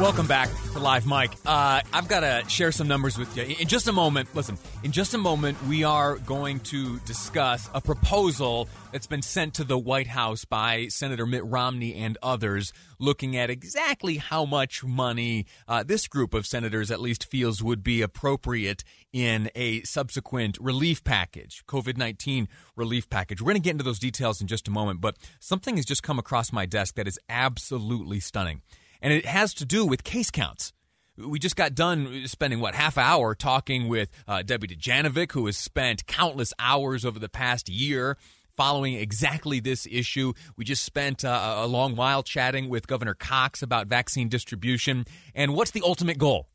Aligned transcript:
Welcome 0.00 0.26
back 0.26 0.50
to 0.72 0.80
Live 0.80 1.06
Mic. 1.06 1.30
Uh, 1.46 1.80
I've 1.92 2.08
got 2.08 2.20
to 2.20 2.42
share 2.48 2.72
some 2.72 2.88
numbers 2.88 3.16
with 3.16 3.36
you. 3.36 3.54
In 3.60 3.68
just 3.68 3.86
a 3.86 3.92
moment, 3.92 4.28
listen, 4.34 4.58
in 4.82 4.90
just 4.90 5.14
a 5.14 5.18
moment, 5.18 5.56
we 5.68 5.84
are 5.84 6.16
going 6.16 6.58
to 6.60 6.98
discuss 7.00 7.70
a 7.72 7.80
proposal 7.80 8.68
that's 8.90 9.06
been 9.06 9.22
sent 9.22 9.54
to 9.54 9.64
the 9.64 9.78
White 9.78 10.08
House 10.08 10.44
by 10.44 10.88
Senator 10.88 11.26
Mitt 11.26 11.44
Romney 11.44 11.94
and 11.94 12.18
others, 12.24 12.72
looking 12.98 13.36
at 13.36 13.50
exactly 13.50 14.16
how 14.16 14.44
much 14.44 14.82
money 14.82 15.46
uh, 15.68 15.84
this 15.84 16.08
group 16.08 16.34
of 16.34 16.44
senators 16.44 16.90
at 16.90 17.00
least 17.00 17.30
feels 17.30 17.62
would 17.62 17.84
be 17.84 18.02
appropriate 18.02 18.82
in 19.12 19.48
a 19.54 19.80
subsequent 19.82 20.58
relief 20.60 21.04
package, 21.04 21.62
COVID 21.68 21.96
19 21.96 22.48
relief 22.74 23.08
package. 23.08 23.40
We're 23.40 23.52
going 23.52 23.62
to 23.62 23.64
get 23.64 23.70
into 23.70 23.84
those 23.84 24.00
details 24.00 24.40
in 24.40 24.48
just 24.48 24.66
a 24.66 24.72
moment, 24.72 25.00
but 25.00 25.16
something 25.38 25.76
has 25.76 25.86
just 25.86 26.02
come 26.02 26.18
across 26.18 26.52
my 26.52 26.66
desk 26.66 26.96
that 26.96 27.06
is 27.06 27.16
absolutely 27.28 28.18
stunning 28.18 28.60
and 29.04 29.12
it 29.12 29.26
has 29.26 29.52
to 29.52 29.66
do 29.66 29.84
with 29.84 30.02
case 30.02 30.30
counts. 30.30 30.72
We 31.18 31.38
just 31.38 31.56
got 31.56 31.74
done 31.74 32.26
spending 32.26 32.58
what 32.58 32.74
half 32.74 32.96
hour 32.96 33.34
talking 33.34 33.86
with 33.86 34.10
uh, 34.26 34.42
Debbie 34.42 34.66
Dujanovic, 34.66 35.32
who 35.32 35.44
has 35.44 35.58
spent 35.58 36.06
countless 36.06 36.54
hours 36.58 37.04
over 37.04 37.18
the 37.18 37.28
past 37.28 37.68
year 37.68 38.16
following 38.48 38.94
exactly 38.94 39.60
this 39.60 39.86
issue. 39.90 40.32
We 40.56 40.64
just 40.64 40.84
spent 40.84 41.22
uh, 41.22 41.56
a 41.58 41.66
long 41.66 41.96
while 41.96 42.22
chatting 42.22 42.70
with 42.70 42.86
Governor 42.86 43.12
Cox 43.12 43.62
about 43.62 43.88
vaccine 43.88 44.28
distribution 44.30 45.04
and 45.34 45.54
what's 45.54 45.72
the 45.72 45.82
ultimate 45.84 46.16
goal, 46.16 46.48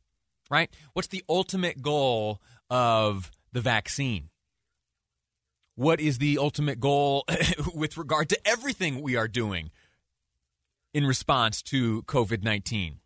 right? 0.49 0.71
What's 0.93 1.09
the 1.09 1.23
ultimate 1.29 1.83
goal 1.83 2.41
of 2.69 3.29
the 3.53 3.61
vaccine? 3.61 4.29
What 5.75 6.01
is 6.01 6.17
the 6.17 6.39
ultimate 6.39 6.79
goal 6.79 7.25
with 7.75 7.95
regard 7.95 8.27
to 8.29 8.39
everything 8.47 9.01
we 9.01 9.15
are 9.15 9.27
doing 9.27 9.69
in 10.93 11.05
response 11.05 11.61
to 11.63 12.03
COVID 12.03 12.43
19 12.43 12.99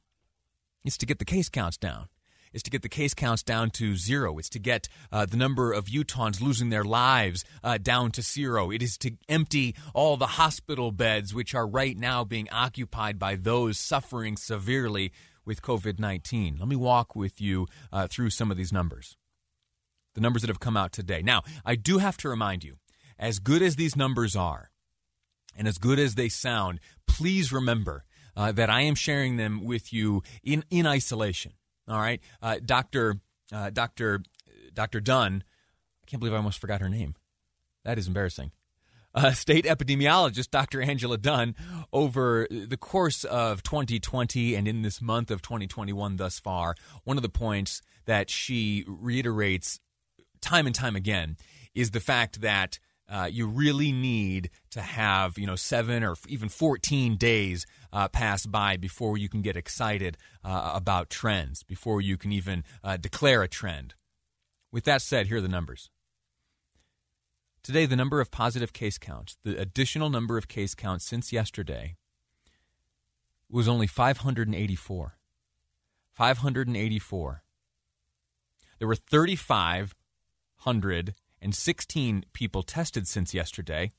is 0.84 0.98
to 0.98 1.06
get 1.06 1.20
the 1.20 1.26
case 1.26 1.50
counts 1.50 1.78
down. 1.78 2.08
Is 2.52 2.64
to 2.64 2.70
get 2.70 2.84
the 2.84 2.89
case 2.89 3.16
counts 3.16 3.42
down 3.42 3.72
to 3.72 3.95
zero. 3.95 4.38
It's 4.38 4.50
to 4.50 4.59
get 4.59 4.88
uh, 5.12 5.26
the 5.26 5.38
number 5.38 5.73
of 5.73 5.88
Utahns 5.88 6.39
losing 6.39 6.70
their 6.70 6.84
lives 6.84 7.44
uh, 7.64 7.80
down 7.80 8.11
to 8.11 8.22
zero. 8.22 8.70
It 8.70 8.83
is 8.83 8.95
to 8.99 9.17
empty 9.27 9.76
all 9.95 10.17
the 10.17 10.27
hospital 10.27 10.92
beds, 10.92 11.33
which 11.33 11.55
are 11.55 11.66
right 11.66 11.98
now 11.98 12.23
being 12.23 12.48
occupied 12.52 13.17
by 13.17 13.33
those 13.36 13.80
suffering 13.80 14.38
severely 14.38 15.11
with 15.45 15.64
COVID 15.64 15.99
19. 15.99 16.58
Let 16.60 16.67
me 16.67 16.76
walk 16.76 17.16
with 17.16 17.42
you 17.42 17.67
uh, 17.92 18.05
through 18.05 18.30
some 18.30 18.52
of 18.52 18.58
these 18.58 18.72
numbers. 18.72 19.17
The 20.14 20.22
numbers 20.22 20.43
that 20.43 20.49
have 20.49 20.60
come 20.60 20.77
out 20.77 20.92
today. 20.92 21.23
Now, 21.23 21.42
I 21.66 21.76
do 21.76 21.98
have 21.98 22.17
to 22.17 22.30
remind 22.30 22.64
you, 22.64 22.77
as 23.17 23.39
good 23.39 23.64
as 23.64 23.77
these 23.77 23.95
numbers 23.95 24.36
are, 24.36 24.70
and 25.55 25.67
as 25.67 25.77
good 25.77 25.99
as 25.99 26.15
they 26.15 26.30
sound, 26.30 26.80
please 27.08 27.52
remember 27.52 28.05
uh, 28.36 28.52
that 28.52 28.69
I 28.69 28.81
am 28.81 28.95
sharing 28.95 29.37
them 29.37 29.64
with 29.64 29.93
you 29.93 30.23
in, 30.43 30.64
in 30.69 30.87
isolation. 30.87 31.53
All 31.87 31.99
right, 31.99 32.21
uh, 32.41 32.58
Doctor 32.64 33.19
uh, 33.52 33.69
Doctor 33.69 34.23
Doctor 34.73 34.99
Dunn. 34.99 35.43
I 36.02 36.05
can't 36.09 36.19
believe 36.19 36.33
I 36.33 36.37
almost 36.37 36.59
forgot 36.59 36.81
her 36.81 36.89
name. 36.89 37.15
That 37.83 37.97
is 37.97 38.08
embarrassing. 38.08 38.52
Uh, 39.15 39.31
state 39.31 39.65
epidemiologist 39.65 40.49
Dr. 40.49 40.81
Angela 40.81 41.19
Dunn, 41.19 41.55
over 41.92 42.47
the 42.49 42.77
course 42.77 43.23
of 43.25 43.61
2020 43.61 44.55
and 44.55 44.67
in 44.67 44.81
this 44.81 45.02
month 45.02 45.30
of 45.30 45.43
2021 45.43 46.15
thus 46.15 46.39
far, 46.39 46.73
one 47.03 47.17
of 47.17 47.23
the 47.23 47.30
points 47.30 47.81
that 48.05 48.31
she 48.31 48.83
reiterates 48.87 49.80
time 50.42 50.65
and 50.65 50.73
time 50.73 50.95
again 50.95 51.37
is 51.75 51.92
the 51.92 51.99
fact 51.99 52.42
that 52.42 52.80
uh, 53.09 53.30
you 53.31 53.47
really 53.47 53.91
need 53.91 54.49
to 54.71 54.81
have 54.81 55.37
you 55.37 55.45
know 55.45 55.55
seven 55.55 56.03
or 56.03 56.15
even 56.27 56.49
14 56.49 57.15
days 57.17 57.65
uh, 57.91 58.08
pass 58.08 58.45
by 58.45 58.77
before 58.77 59.17
you 59.17 59.30
can 59.30 59.41
get 59.41 59.58
excited 59.58 60.17
uh, 60.43 60.71
about 60.73 61.09
trends 61.09 61.63
before 61.63 62.02
you 62.02 62.17
can 62.17 62.31
even 62.31 62.63
uh, 62.83 62.97
declare 62.97 63.43
a 63.43 63.47
trend. 63.47 63.93
With 64.71 64.86
that 64.86 65.02
said 65.02 65.27
here 65.27 65.37
are 65.37 65.42
the 65.42 65.47
numbers. 65.47 65.89
Today 67.61 67.86
the 67.86 67.95
number 67.95 68.19
of 68.19 68.31
positive 68.31 68.73
case 68.73 68.97
counts 68.97 69.37
the 69.43 69.59
additional 69.59 70.09
number 70.09 70.37
of 70.37 70.47
case 70.47 70.75
counts 70.75 71.05
since 71.05 71.31
yesterday 71.31 71.95
was 73.49 73.67
only 73.67 73.87
584 73.87 75.17
584 76.11 77.43
there 78.80 78.87
were 78.87 78.95
3500 78.95 81.13
and 81.43 81.54
16 81.54 82.26
people 82.33 82.64
tested 82.64 83.08
since 83.08 83.33
yesterday 83.33 83.92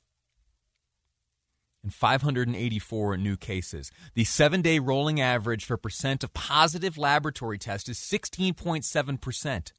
and 1.83 1.93
584 1.93 3.19
new 3.19 3.37
cases. 3.37 3.93
The 4.15 4.25
seven 4.25 4.63
day 4.63 4.79
rolling 4.79 5.21
average 5.21 5.67
for 5.67 5.77
percent 5.77 6.25
of 6.25 6.33
positive 6.33 6.97
laboratory 6.97 7.59
tests 7.59 7.91
is 7.91 7.99
16.7%. 7.99 9.73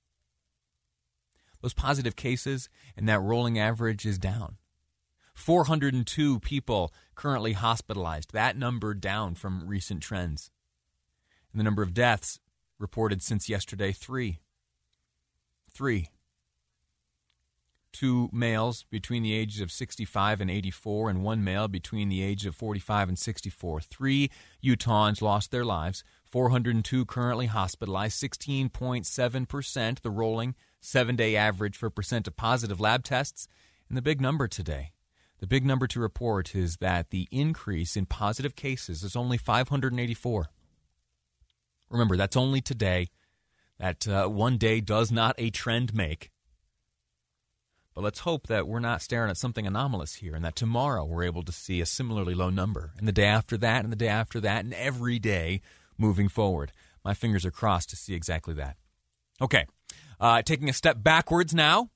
Those 1.61 1.73
positive 1.73 2.15
cases 2.15 2.69
and 2.95 3.09
that 3.09 3.19
rolling 3.19 3.57
average 3.57 4.05
is 4.05 4.19
down. 4.19 4.57
402 5.33 6.39
people 6.39 6.93
currently 7.15 7.53
hospitalized. 7.53 8.31
That 8.31 8.55
number 8.55 8.93
down 8.93 9.33
from 9.33 9.67
recent 9.67 10.01
trends. 10.01 10.51
And 11.51 11.59
the 11.59 11.63
number 11.63 11.81
of 11.81 11.93
deaths 11.93 12.39
reported 12.77 13.23
since 13.23 13.49
yesterday, 13.49 13.91
three. 13.91 14.39
Three 15.73 16.09
two 17.95 18.29
males 18.33 18.83
between 18.91 19.23
the 19.23 19.33
ages 19.33 19.61
of 19.61 19.71
65 19.71 20.41
and 20.41 20.51
84, 20.51 21.09
and 21.09 21.23
one 21.23 21.45
male 21.45 21.69
between 21.69 22.09
the 22.09 22.21
age 22.21 22.45
of 22.45 22.53
45 22.53 23.07
and 23.07 23.17
64. 23.17 23.79
Three 23.79 24.29
Utahns 24.63 25.21
lost 25.21 25.49
their 25.49 25.63
lives, 25.63 26.03
402 26.25 27.05
currently 27.05 27.45
hospitalized, 27.45 28.21
16.7%, 28.21 30.01
the 30.01 30.11
rolling 30.11 30.55
seven 30.81 31.15
day 31.15 31.37
average 31.37 31.77
for 31.77 31.89
percent 31.89 32.27
of 32.27 32.35
positive 32.35 32.81
lab 32.81 33.03
tests. 33.03 33.47
And 33.87 33.97
the 33.97 34.01
big 34.01 34.19
number 34.19 34.49
today, 34.49 34.91
the 35.39 35.47
big 35.47 35.65
number 35.65 35.87
to 35.87 35.99
report 36.01 36.53
is 36.53 36.77
that 36.77 37.11
the 37.11 37.29
increase 37.31 37.95
in 37.95 38.07
positive 38.07 38.57
cases 38.57 39.03
is 39.03 39.15
only 39.15 39.37
584. 39.37 40.49
Remember, 41.89 42.17
that's 42.17 42.35
only 42.35 42.59
today. 42.59 43.07
That 43.79 44.07
uh, 44.07 44.27
one 44.27 44.57
day 44.57 44.81
does 44.81 45.11
not 45.11 45.35
a 45.37 45.49
trend 45.49 45.93
make. 45.93 46.31
But 47.95 48.03
let's 48.03 48.19
hope 48.19 48.47
that 48.47 48.67
we're 48.67 48.79
not 48.79 49.01
staring 49.01 49.29
at 49.29 49.37
something 49.37 49.65
anomalous 49.65 50.15
here 50.15 50.35
and 50.35 50.43
that 50.43 50.57
tomorrow 50.57 51.05
we're 51.05 51.23
able 51.23 51.43
to 51.43 51.53
see 51.53 51.79
a 51.79 51.85
similarly 51.85 52.35
low 52.35 52.49
number, 52.49 52.91
and 52.97 53.07
the 53.07 53.13
day 53.13 53.25
after 53.25 53.55
that, 53.57 53.85
and 53.85 53.91
the 53.91 53.97
day 53.97 54.09
after 54.09 54.41
that, 54.41 54.65
and 54.65 54.73
every 54.73 55.17
day 55.17 55.61
moving 55.97 56.27
forward. 56.27 56.73
My 57.05 57.13
fingers 57.13 57.45
are 57.45 57.51
crossed 57.51 57.89
to 57.91 57.95
see 57.95 58.13
exactly 58.13 58.53
that. 58.55 58.75
Okay, 59.41 59.65
uh, 60.19 60.41
taking 60.41 60.67
a 60.67 60.73
step 60.73 61.01
backwards 61.01 61.53
now. 61.53 61.89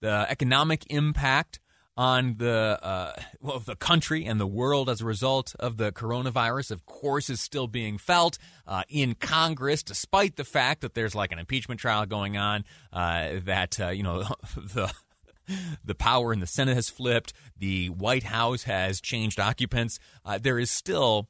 The 0.00 0.26
economic 0.28 0.84
impact 0.90 1.60
on 1.96 2.36
the 2.36 2.78
uh, 2.82 3.12
well 3.40 3.58
the 3.58 3.76
country 3.76 4.26
and 4.26 4.38
the 4.38 4.46
world 4.46 4.90
as 4.90 5.00
a 5.00 5.04
result 5.04 5.54
of 5.58 5.76
the 5.76 5.92
coronavirus, 5.92 6.70
of 6.70 6.84
course, 6.86 7.30
is 7.30 7.40
still 7.40 7.66
being 7.66 7.98
felt 7.98 8.38
uh, 8.66 8.82
in 8.88 9.14
Congress, 9.14 9.82
despite 9.82 10.36
the 10.36 10.44
fact 10.44 10.82
that 10.82 10.94
there's 10.94 11.14
like 11.14 11.32
an 11.32 11.38
impeachment 11.38 11.80
trial 11.80 12.04
going 12.06 12.36
on. 12.36 12.64
Uh, 12.92 13.40
that 13.44 13.80
uh, 13.80 13.88
you 13.88 14.02
know 14.02 14.22
the 14.56 14.92
the 15.84 15.94
power 15.94 16.32
in 16.32 16.40
the 16.40 16.46
Senate 16.46 16.74
has 16.74 16.90
flipped. 16.90 17.32
The 17.58 17.88
White 17.88 18.24
House 18.24 18.64
has 18.64 19.00
changed 19.00 19.40
occupants. 19.40 19.98
Uh, 20.24 20.38
there 20.38 20.58
is 20.58 20.70
still 20.70 21.28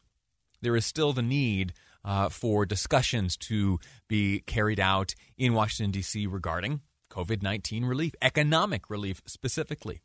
there 0.62 0.76
is 0.76 0.86
still 0.86 1.12
the 1.12 1.22
need 1.22 1.74
uh, 2.04 2.28
for 2.28 2.66
discussions 2.66 3.36
to 3.36 3.78
be 4.08 4.40
carried 4.46 4.80
out 4.80 5.14
in 5.36 5.54
Washington, 5.54 5.90
D.C. 5.90 6.26
regarding 6.26 6.80
COVID 7.10 7.42
19 7.42 7.84
relief, 7.84 8.14
economic 8.20 8.90
relief 8.90 9.22
specifically. 9.26 10.00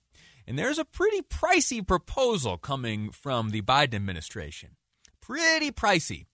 And 0.47 0.57
there's 0.57 0.79
a 0.79 0.85
pretty 0.85 1.21
pricey 1.21 1.85
proposal 1.85 2.57
coming 2.57 3.11
from 3.11 3.49
the 3.49 3.61
Biden 3.61 3.95
administration. 3.95 4.71
Pretty 5.21 5.71
pricey. 5.71 6.25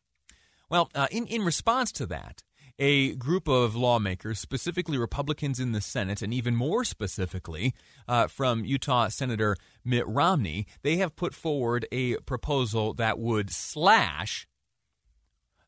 Well, 0.69 0.89
uh, 0.95 1.07
in, 1.11 1.27
in 1.27 1.43
response 1.43 1.91
to 1.93 2.05
that, 2.07 2.43
a 2.79 3.15
group 3.15 3.47
of 3.47 3.75
lawmakers, 3.75 4.39
specifically 4.39 4.97
Republicans 4.97 5.59
in 5.59 5.71
the 5.71 5.81
Senate, 5.81 6.21
and 6.21 6.33
even 6.33 6.55
more 6.55 6.83
specifically 6.83 7.73
uh, 8.07 8.27
from 8.27 8.65
Utah 8.65 9.07
Senator 9.07 9.55
Mitt 9.83 10.07
Romney, 10.07 10.67
they 10.83 10.97
have 10.97 11.15
put 11.15 11.33
forward 11.33 11.87
a 11.91 12.17
proposal 12.17 12.93
that 12.93 13.17
would 13.17 13.49
slash 13.49 14.47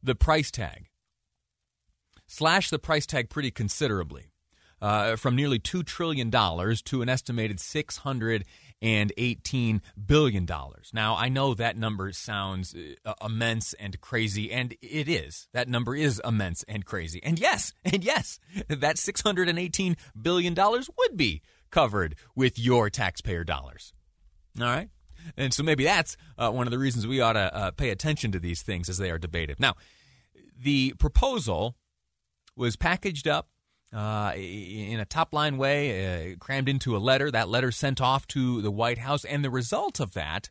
the 0.03 0.15
price 0.15 0.51
tag. 0.51 0.89
Slash 2.27 2.69
the 2.69 2.80
price 2.80 3.07
tag 3.07 3.30
pretty 3.30 3.51
considerably. 3.51 4.31
Uh, 4.81 5.17
from 5.17 5.35
nearly 5.35 5.59
$2 5.59 5.85
trillion 5.85 6.31
to 6.31 7.01
an 7.01 7.09
estimated 7.09 7.57
$618 7.57 9.81
billion. 10.05 10.47
Now, 10.93 11.17
I 11.17 11.27
know 11.27 11.53
that 11.53 11.77
number 11.77 12.13
sounds 12.13 12.73
uh, 13.05 13.13
immense 13.23 13.73
and 13.73 13.99
crazy, 13.99 14.51
and 14.51 14.75
it 14.81 15.09
is. 15.09 15.47
That 15.51 15.67
number 15.67 15.95
is 15.95 16.21
immense 16.23 16.63
and 16.67 16.85
crazy. 16.85 17.21
And 17.23 17.39
yes, 17.39 17.73
and 17.85 18.03
yes, 18.03 18.39
that 18.67 18.95
$618 18.95 19.95
billion 20.21 20.55
would 20.55 21.17
be 21.17 21.41
covered 21.71 22.15
with 22.35 22.57
your 22.57 22.89
taxpayer 22.89 23.43
dollars. 23.43 23.93
All 24.59 24.67
right? 24.67 24.89
And 25.37 25.53
so 25.53 25.63
maybe 25.63 25.83
that's 25.83 26.17
uh, 26.37 26.51
one 26.51 26.67
of 26.67 26.71
the 26.71 26.79
reasons 26.79 27.05
we 27.05 27.21
ought 27.21 27.33
to 27.33 27.53
uh, 27.53 27.71
pay 27.71 27.89
attention 27.89 28.31
to 28.31 28.39
these 28.39 28.61
things 28.61 28.89
as 28.89 28.97
they 28.97 29.11
are 29.11 29.19
debated. 29.19 29.59
Now, 29.59 29.75
the 30.57 30.93
proposal 30.99 31.75
was 32.55 32.75
packaged 32.75 33.27
up 33.27 33.49
uh, 33.94 34.33
in 34.36 35.00
a 35.00 35.06
top 35.06 35.33
line 35.33 35.57
way, 35.57 36.31
uh, 36.31 36.36
crammed 36.38 36.69
into 36.69 36.95
a 36.95 37.00
letter. 37.00 37.31
That 37.31 37.50
letter 37.50 37.71
sent 37.71 38.00
off 38.01 38.27
to 38.27 38.62
the 38.62 38.71
White 38.71 39.00
House. 39.00 39.25
And 39.25 39.44
the 39.44 39.50
result 39.50 40.00
of 40.00 40.13
that, 40.13 40.50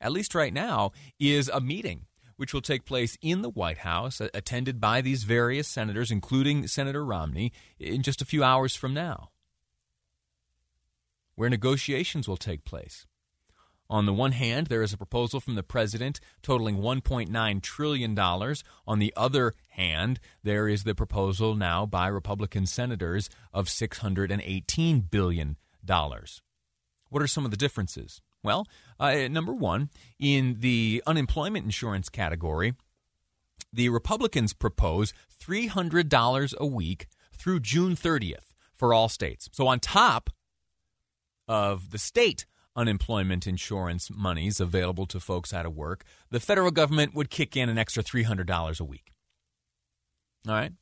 at 0.00 0.12
least 0.12 0.34
right 0.34 0.52
now, 0.52 0.92
is 1.18 1.48
a 1.48 1.60
meeting 1.60 2.06
which 2.36 2.52
will 2.52 2.60
take 2.60 2.84
place 2.84 3.16
in 3.22 3.42
the 3.42 3.50
White 3.50 3.78
House, 3.78 4.20
attended 4.20 4.80
by 4.80 5.00
these 5.00 5.24
various 5.24 5.68
senators, 5.68 6.10
including 6.10 6.66
Senator 6.66 7.04
Romney, 7.04 7.52
in 7.78 8.02
just 8.02 8.20
a 8.20 8.24
few 8.24 8.42
hours 8.42 8.74
from 8.74 8.92
now, 8.92 9.30
where 11.36 11.48
negotiations 11.48 12.26
will 12.26 12.36
take 12.36 12.64
place. 12.64 13.06
On 13.90 14.06
the 14.06 14.12
one 14.12 14.32
hand, 14.32 14.68
there 14.68 14.82
is 14.82 14.92
a 14.92 14.98
proposal 14.98 15.40
from 15.40 15.56
the 15.56 15.62
president 15.62 16.18
totaling 16.42 16.78
$1.9 16.78 17.62
trillion. 17.62 18.18
On 18.18 18.98
the 18.98 19.12
other 19.16 19.54
hand, 19.70 20.20
there 20.42 20.68
is 20.68 20.84
the 20.84 20.94
proposal 20.94 21.54
now 21.54 21.84
by 21.84 22.06
Republican 22.06 22.66
senators 22.66 23.28
of 23.52 23.66
$618 23.66 25.10
billion. 25.10 25.56
What 25.86 27.22
are 27.22 27.26
some 27.26 27.44
of 27.44 27.50
the 27.50 27.56
differences? 27.56 28.22
Well, 28.42 28.66
uh, 28.98 29.28
number 29.28 29.52
one, 29.54 29.90
in 30.18 30.56
the 30.60 31.02
unemployment 31.06 31.64
insurance 31.64 32.08
category, 32.08 32.74
the 33.72 33.88
Republicans 33.88 34.52
propose 34.52 35.12
$300 35.42 36.56
a 36.56 36.66
week 36.66 37.06
through 37.32 37.60
June 37.60 37.96
30th 37.96 38.54
for 38.72 38.94
all 38.94 39.08
states. 39.08 39.48
So, 39.52 39.66
on 39.66 39.80
top 39.80 40.30
of 41.46 41.90
the 41.90 41.98
state 41.98 42.46
unemployment 42.76 43.46
insurance 43.46 44.10
monies 44.10 44.60
available 44.60 45.06
to 45.06 45.20
folks 45.20 45.52
out 45.52 45.66
of 45.66 45.76
work, 45.76 46.04
the 46.30 46.40
federal 46.40 46.70
government 46.70 47.14
would 47.14 47.30
kick 47.30 47.56
in 47.56 47.68
an 47.68 47.78
extra 47.78 48.02
$300 48.02 48.80
a 48.80 48.84
week. 48.84 49.12
All 50.46 50.54
right. 50.54 50.72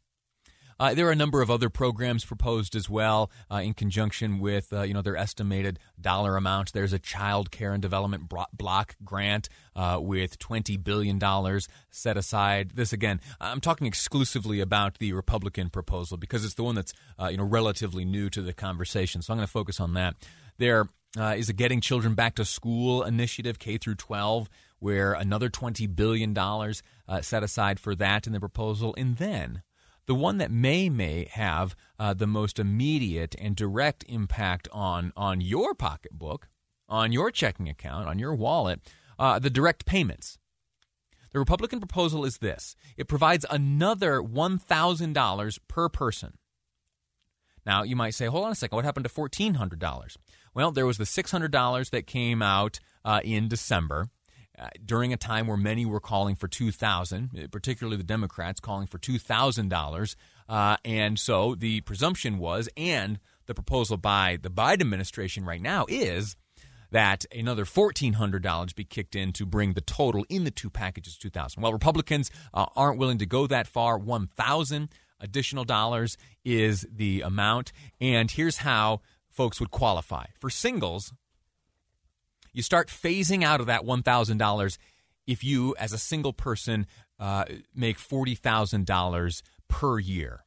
Uh, 0.82 0.94
there 0.94 1.06
are 1.06 1.12
a 1.12 1.16
number 1.16 1.40
of 1.40 1.48
other 1.48 1.70
programs 1.70 2.24
proposed 2.24 2.74
as 2.74 2.90
well 2.90 3.30
uh, 3.48 3.56
in 3.56 3.72
conjunction 3.72 4.40
with 4.40 4.72
uh, 4.72 4.82
you 4.82 4.92
know 4.92 5.00
their 5.00 5.16
estimated 5.16 5.78
dollar 6.00 6.36
amount. 6.36 6.72
There's 6.72 6.92
a 6.92 6.98
child 6.98 7.52
care 7.52 7.72
and 7.72 7.80
development 7.80 8.32
block 8.52 8.96
grant 9.04 9.48
uh, 9.76 9.98
with 10.00 10.40
twenty 10.40 10.76
billion 10.76 11.20
dollars 11.20 11.68
set 11.90 12.16
aside. 12.16 12.72
This 12.74 12.92
again, 12.92 13.20
I'm 13.40 13.60
talking 13.60 13.86
exclusively 13.86 14.60
about 14.60 14.98
the 14.98 15.12
Republican 15.12 15.70
proposal 15.70 16.16
because 16.16 16.44
it's 16.44 16.54
the 16.54 16.64
one 16.64 16.74
that's 16.74 16.92
uh, 17.16 17.28
you 17.28 17.36
know 17.36 17.44
relatively 17.44 18.04
new 18.04 18.28
to 18.30 18.42
the 18.42 18.52
conversation. 18.52 19.22
So 19.22 19.32
I'm 19.32 19.38
going 19.38 19.46
to 19.46 19.52
focus 19.52 19.78
on 19.78 19.94
that. 19.94 20.16
There 20.58 20.88
uh, 21.18 21.34
is 21.36 21.48
a 21.48 21.52
Getting 21.52 21.80
Children 21.80 22.14
Back 22.14 22.34
to 22.36 22.44
School 22.44 23.02
initiative, 23.02 23.58
K 23.58 23.78
through 23.78 23.96
12, 23.96 24.48
where 24.78 25.12
another 25.12 25.48
$20 25.48 25.94
billion 25.94 26.36
uh, 26.36 27.20
set 27.20 27.42
aside 27.42 27.78
for 27.78 27.94
that 27.94 28.26
in 28.26 28.32
the 28.32 28.40
proposal. 28.40 28.94
And 28.96 29.16
then 29.16 29.62
the 30.06 30.14
one 30.14 30.38
that 30.38 30.50
may 30.50 30.88
may 30.88 31.28
have 31.32 31.76
uh, 31.98 32.14
the 32.14 32.26
most 32.26 32.58
immediate 32.58 33.34
and 33.38 33.54
direct 33.54 34.04
impact 34.08 34.68
on, 34.72 35.12
on 35.16 35.40
your 35.40 35.74
pocketbook, 35.74 36.48
on 36.88 37.12
your 37.12 37.30
checking 37.30 37.68
account, 37.68 38.08
on 38.08 38.18
your 38.18 38.34
wallet, 38.34 38.80
uh, 39.18 39.38
the 39.38 39.50
direct 39.50 39.86
payments. 39.86 40.38
The 41.32 41.38
Republican 41.38 41.80
proposal 41.80 42.24
is 42.24 42.38
this 42.38 42.74
it 42.96 43.08
provides 43.08 43.46
another 43.50 44.20
$1,000 44.20 45.58
per 45.68 45.88
person. 45.88 46.38
Now, 47.64 47.84
you 47.84 47.94
might 47.94 48.14
say, 48.14 48.26
hold 48.26 48.44
on 48.44 48.52
a 48.52 48.56
second, 48.56 48.74
what 48.76 48.84
happened 48.84 49.04
to 49.04 49.10
$1,400? 49.10 50.16
Well, 50.54 50.70
there 50.70 50.86
was 50.86 50.98
the 50.98 51.04
$600 51.04 51.90
that 51.90 52.06
came 52.06 52.42
out 52.42 52.78
uh, 53.04 53.20
in 53.24 53.48
December. 53.48 54.08
Uh, 54.58 54.68
during 54.84 55.14
a 55.14 55.16
time 55.16 55.46
where 55.46 55.56
many 55.56 55.86
were 55.86 55.98
calling 55.98 56.36
for 56.36 56.46
2000 56.46 57.30
uh, 57.34 57.46
particularly 57.50 57.96
the 57.96 58.04
democrats 58.04 58.60
calling 58.60 58.86
for 58.86 58.98
$2000 58.98 60.16
uh, 60.46 60.76
and 60.84 61.18
so 61.18 61.54
the 61.54 61.80
presumption 61.80 62.38
was 62.38 62.68
and 62.76 63.18
the 63.46 63.54
proposal 63.54 63.96
by 63.96 64.38
the 64.42 64.50
biden 64.50 64.82
administration 64.82 65.46
right 65.46 65.62
now 65.62 65.86
is 65.88 66.36
that 66.90 67.24
another 67.34 67.64
$1,400 67.64 68.74
be 68.74 68.84
kicked 68.84 69.16
in 69.16 69.32
to 69.32 69.46
bring 69.46 69.72
the 69.72 69.80
total 69.80 70.26
in 70.28 70.44
the 70.44 70.50
two 70.50 70.68
packages 70.68 71.16
2000 71.16 71.62
well 71.62 71.72
republicans 71.72 72.30
uh, 72.52 72.66
aren't 72.76 72.98
willing 72.98 73.18
to 73.18 73.26
go 73.26 73.46
that 73.46 73.66
far 73.66 73.96
1000 73.96 74.90
additional 75.18 75.64
dollars 75.64 76.18
is 76.44 76.86
the 76.94 77.22
amount 77.22 77.72
and 78.02 78.30
here's 78.30 78.58
how 78.58 79.00
folks 79.32 79.58
would 79.58 79.70
qualify. 79.70 80.26
For 80.38 80.50
singles, 80.50 81.12
you 82.52 82.62
start 82.62 82.88
phasing 82.88 83.42
out 83.42 83.60
of 83.60 83.66
that 83.66 83.82
$1,000 83.82 84.78
if 85.26 85.42
you, 85.42 85.74
as 85.78 85.92
a 85.92 85.98
single 85.98 86.32
person, 86.32 86.86
uh, 87.18 87.44
make 87.74 87.98
$40,000 87.98 89.42
per 89.68 89.98
year. 89.98 90.44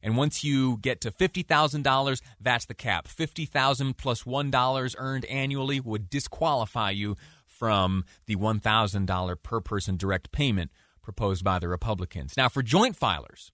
And 0.00 0.16
once 0.16 0.44
you 0.44 0.78
get 0.78 1.00
to 1.02 1.10
$50,000, 1.10 2.22
that's 2.40 2.66
the 2.66 2.74
cap. 2.74 3.08
$50,000 3.08 3.96
plus 3.96 4.24
1 4.24 4.52
earned 4.96 5.24
annually 5.24 5.80
would 5.80 6.08
disqualify 6.08 6.90
you 6.90 7.16
from 7.44 8.04
the 8.26 8.36
$1,000 8.36 9.42
per 9.42 9.60
person 9.60 9.96
direct 9.96 10.30
payment 10.30 10.70
proposed 11.02 11.42
by 11.42 11.58
the 11.58 11.68
Republicans. 11.68 12.36
Now, 12.36 12.48
for 12.48 12.62
joint 12.62 12.98
filers, 12.98 13.50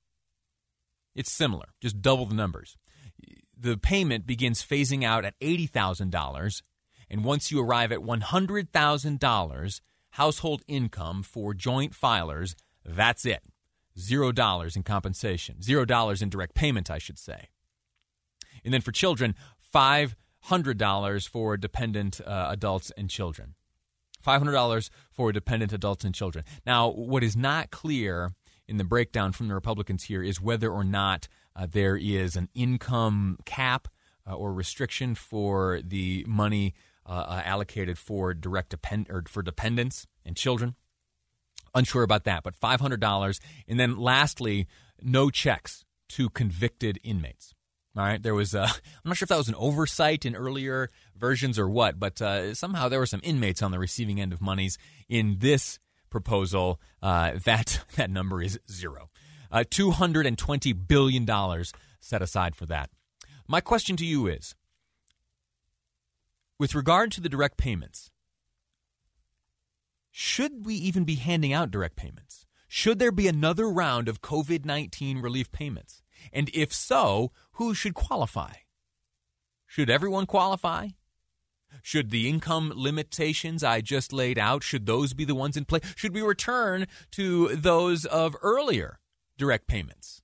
it's 1.14 1.32
similar, 1.32 1.68
just 1.80 2.02
double 2.02 2.26
the 2.26 2.34
numbers 2.34 2.76
the 3.56 3.76
payment 3.76 4.26
begins 4.26 4.62
phasing 4.62 5.04
out 5.04 5.24
at 5.24 5.38
$80,000. 5.40 6.62
And 7.10 7.24
once 7.24 7.50
you 7.50 7.60
arrive 7.60 7.92
at 7.92 8.00
$100,000 8.00 9.80
household 10.10 10.62
income 10.66 11.22
for 11.22 11.54
joint 11.54 11.92
filers, 11.92 12.54
that's 12.84 13.26
it. 13.26 13.42
Zero 13.98 14.32
dollars 14.32 14.76
in 14.76 14.82
compensation, 14.82 15.62
zero 15.62 15.84
dollars 15.84 16.20
in 16.20 16.28
direct 16.28 16.54
payment, 16.54 16.90
I 16.90 16.98
should 16.98 17.18
say. 17.18 17.48
And 18.64 18.72
then 18.74 18.80
for 18.80 18.92
children, 18.92 19.34
$500 19.72 21.28
for 21.28 21.56
dependent 21.56 22.20
uh, 22.20 22.48
adults 22.50 22.92
and 22.96 23.10
children. 23.10 23.54
$500 24.24 24.90
for 25.10 25.32
dependent 25.32 25.72
adults 25.72 26.04
and 26.04 26.14
children. 26.14 26.44
Now, 26.66 26.88
what 26.88 27.22
is 27.22 27.36
not 27.36 27.70
clear 27.70 28.32
in 28.66 28.78
the 28.78 28.84
breakdown 28.84 29.32
from 29.32 29.48
the 29.48 29.54
Republicans 29.54 30.04
here 30.04 30.22
is 30.22 30.40
whether 30.40 30.70
or 30.70 30.84
not 30.84 31.28
uh, 31.56 31.66
there 31.70 31.96
is 31.96 32.36
an 32.36 32.48
income 32.54 33.38
cap 33.44 33.88
uh, 34.28 34.34
or 34.34 34.52
restriction 34.52 35.14
for 35.14 35.80
the 35.82 36.24
money 36.26 36.74
uh, 37.06 37.12
uh 37.28 37.42
allocated 37.44 37.98
for 37.98 38.32
direct 38.32 38.70
depend 38.70 39.06
or 39.10 39.22
for 39.28 39.42
dependents 39.42 40.06
and 40.24 40.36
children. 40.36 40.74
Unsure 41.74 42.02
about 42.02 42.24
that, 42.24 42.42
but 42.42 42.54
five 42.54 42.80
hundred 42.80 43.00
dollars, 43.00 43.40
and 43.68 43.78
then 43.78 43.98
lastly, 43.98 44.66
no 45.02 45.28
checks 45.28 45.84
to 46.10 46.30
convicted 46.30 46.98
inmates. 47.02 47.54
All 47.96 48.02
right, 48.04 48.22
there 48.22 48.34
was 48.34 48.54
a, 48.54 48.62
I'm 48.64 48.70
not 49.04 49.16
sure 49.16 49.26
if 49.26 49.28
that 49.28 49.38
was 49.38 49.48
an 49.48 49.54
oversight 49.56 50.24
in 50.24 50.34
earlier 50.34 50.88
versions 51.16 51.58
or 51.58 51.68
what, 51.68 51.98
but 51.98 52.20
uh, 52.20 52.54
somehow 52.54 52.88
there 52.88 52.98
were 52.98 53.06
some 53.06 53.20
inmates 53.22 53.62
on 53.62 53.70
the 53.70 53.78
receiving 53.78 54.20
end 54.20 54.32
of 54.32 54.40
monies 54.40 54.78
in 55.08 55.36
this 55.38 55.78
proposal. 56.10 56.80
Uh, 57.02 57.32
that 57.44 57.84
that 57.96 58.10
number 58.10 58.42
is 58.42 58.58
zero. 58.70 59.10
Uh, 59.54 59.62
$220 59.62 60.88
billion 60.88 61.64
set 62.00 62.20
aside 62.20 62.56
for 62.56 62.66
that. 62.66 62.90
My 63.46 63.60
question 63.60 63.96
to 63.98 64.04
you 64.04 64.26
is 64.26 64.56
with 66.58 66.74
regard 66.74 67.12
to 67.12 67.20
the 67.20 67.28
direct 67.28 67.56
payments, 67.56 68.10
should 70.10 70.66
we 70.66 70.74
even 70.74 71.04
be 71.04 71.14
handing 71.14 71.52
out 71.52 71.70
direct 71.70 71.94
payments? 71.94 72.46
Should 72.66 72.98
there 72.98 73.12
be 73.12 73.28
another 73.28 73.70
round 73.70 74.08
of 74.08 74.20
COVID 74.20 74.64
19 74.64 75.18
relief 75.18 75.52
payments? 75.52 76.02
And 76.32 76.50
if 76.52 76.74
so, 76.74 77.30
who 77.52 77.74
should 77.74 77.94
qualify? 77.94 78.54
Should 79.68 79.88
everyone 79.88 80.26
qualify? 80.26 80.88
Should 81.80 82.10
the 82.10 82.28
income 82.28 82.72
limitations 82.74 83.62
I 83.62 83.82
just 83.82 84.12
laid 84.12 84.36
out, 84.36 84.64
should 84.64 84.86
those 84.86 85.12
be 85.12 85.24
the 85.24 85.34
ones 85.36 85.56
in 85.56 85.64
play? 85.64 85.78
Should 85.94 86.12
we 86.12 86.22
return 86.22 86.88
to 87.12 87.54
those 87.54 88.04
of 88.04 88.34
earlier 88.42 88.98
direct 89.36 89.66
payments? 89.66 90.22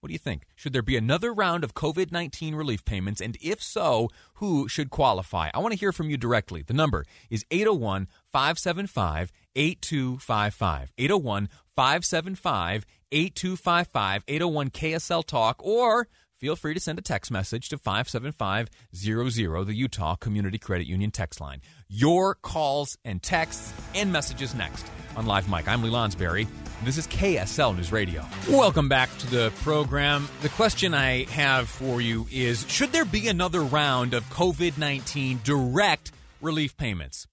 What 0.00 0.08
do 0.08 0.12
you 0.12 0.18
think? 0.18 0.44
Should 0.54 0.72
there 0.72 0.82
be 0.82 0.96
another 0.96 1.32
round 1.32 1.64
of 1.64 1.74
COVID 1.74 2.12
19 2.12 2.54
relief 2.54 2.84
payments? 2.84 3.20
And 3.20 3.36
if 3.40 3.60
so, 3.62 4.08
who 4.34 4.68
should 4.68 4.90
qualify? 4.90 5.50
I 5.52 5.58
want 5.58 5.72
to 5.72 5.78
hear 5.78 5.92
from 5.92 6.08
you 6.08 6.16
directly. 6.16 6.62
The 6.62 6.72
number 6.72 7.04
is 7.30 7.44
801 7.50 8.06
575 8.26 9.32
8255. 9.56 10.92
801 10.96 11.48
575 11.74 12.86
8255. 13.10 14.24
801 14.28 14.70
KSL 14.70 15.24
Talk. 15.24 15.56
Or 15.64 16.06
feel 16.36 16.54
free 16.54 16.74
to 16.74 16.80
send 16.80 17.00
a 17.00 17.02
text 17.02 17.32
message 17.32 17.68
to 17.70 17.78
57500, 17.78 19.66
the 19.66 19.74
Utah 19.74 20.14
Community 20.14 20.58
Credit 20.58 20.86
Union 20.86 21.10
text 21.10 21.40
line. 21.40 21.60
Your 21.88 22.36
calls 22.36 22.96
and 23.04 23.20
texts 23.20 23.72
and 23.96 24.12
messages 24.12 24.54
next 24.54 24.86
on 25.16 25.26
Live 25.26 25.50
Mic. 25.50 25.66
I'm 25.66 25.82
Lee 25.82 25.90
Lonsberry. 25.90 26.46
This 26.84 26.96
is 26.96 27.08
KSL 27.08 27.74
News 27.74 27.90
Radio. 27.90 28.24
Welcome 28.48 28.88
back 28.88 29.10
to 29.18 29.26
the 29.28 29.52
program. 29.62 30.28
The 30.42 30.48
question 30.48 30.94
I 30.94 31.24
have 31.24 31.68
for 31.68 32.00
you 32.00 32.28
is 32.30 32.64
Should 32.68 32.92
there 32.92 33.04
be 33.04 33.26
another 33.26 33.62
round 33.62 34.14
of 34.14 34.22
COVID 34.30 34.78
19 34.78 35.40
direct 35.42 36.12
relief 36.40 36.76
payments? 36.76 37.26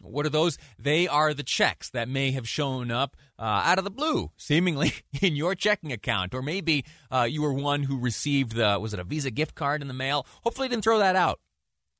What 0.00 0.24
are 0.24 0.30
those? 0.30 0.56
They 0.78 1.08
are 1.08 1.34
the 1.34 1.42
checks 1.42 1.90
that 1.90 2.08
may 2.08 2.30
have 2.30 2.48
shown 2.48 2.92
up 2.92 3.16
uh, 3.40 3.42
out 3.64 3.78
of 3.78 3.84
the 3.84 3.90
blue, 3.90 4.30
seemingly 4.36 4.92
in 5.20 5.34
your 5.34 5.56
checking 5.56 5.90
account, 5.90 6.32
or 6.32 6.40
maybe 6.40 6.84
uh, 7.10 7.26
you 7.28 7.42
were 7.42 7.52
one 7.52 7.82
who 7.82 7.98
received 7.98 8.52
the 8.52 8.78
was 8.78 8.94
it 8.94 9.00
a 9.00 9.04
Visa 9.04 9.32
gift 9.32 9.56
card 9.56 9.82
in 9.82 9.88
the 9.88 9.94
mail? 9.94 10.24
Hopefully, 10.42 10.68
didn't 10.68 10.84
throw 10.84 11.00
that 11.00 11.16
out. 11.16 11.40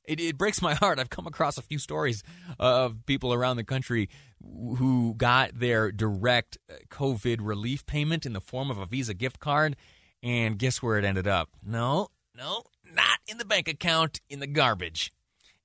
It, 0.06 0.20
it 0.20 0.38
breaks 0.38 0.62
my 0.62 0.74
heart. 0.76 1.00
I've 1.00 1.10
come 1.10 1.26
across 1.26 1.58
a 1.58 1.62
few 1.62 1.80
stories 1.80 2.22
of 2.60 3.04
people 3.06 3.34
around 3.34 3.56
the 3.56 3.64
country 3.64 4.08
who 4.42 5.14
got 5.16 5.58
their 5.58 5.90
direct 5.90 6.58
uh, 6.68 6.74
COVID 6.90 7.38
relief 7.40 7.84
payment 7.86 8.26
in 8.26 8.32
the 8.32 8.40
form 8.40 8.70
of 8.70 8.78
a 8.78 8.86
Visa 8.86 9.14
gift 9.14 9.40
card. 9.40 9.76
And 10.22 10.58
guess 10.58 10.82
where 10.82 10.98
it 10.98 11.04
ended 11.04 11.26
up? 11.26 11.50
No, 11.64 12.08
no, 12.36 12.64
not 12.94 13.18
in 13.28 13.38
the 13.38 13.44
bank 13.44 13.68
account, 13.68 14.20
in 14.28 14.40
the 14.40 14.46
garbage. 14.46 15.12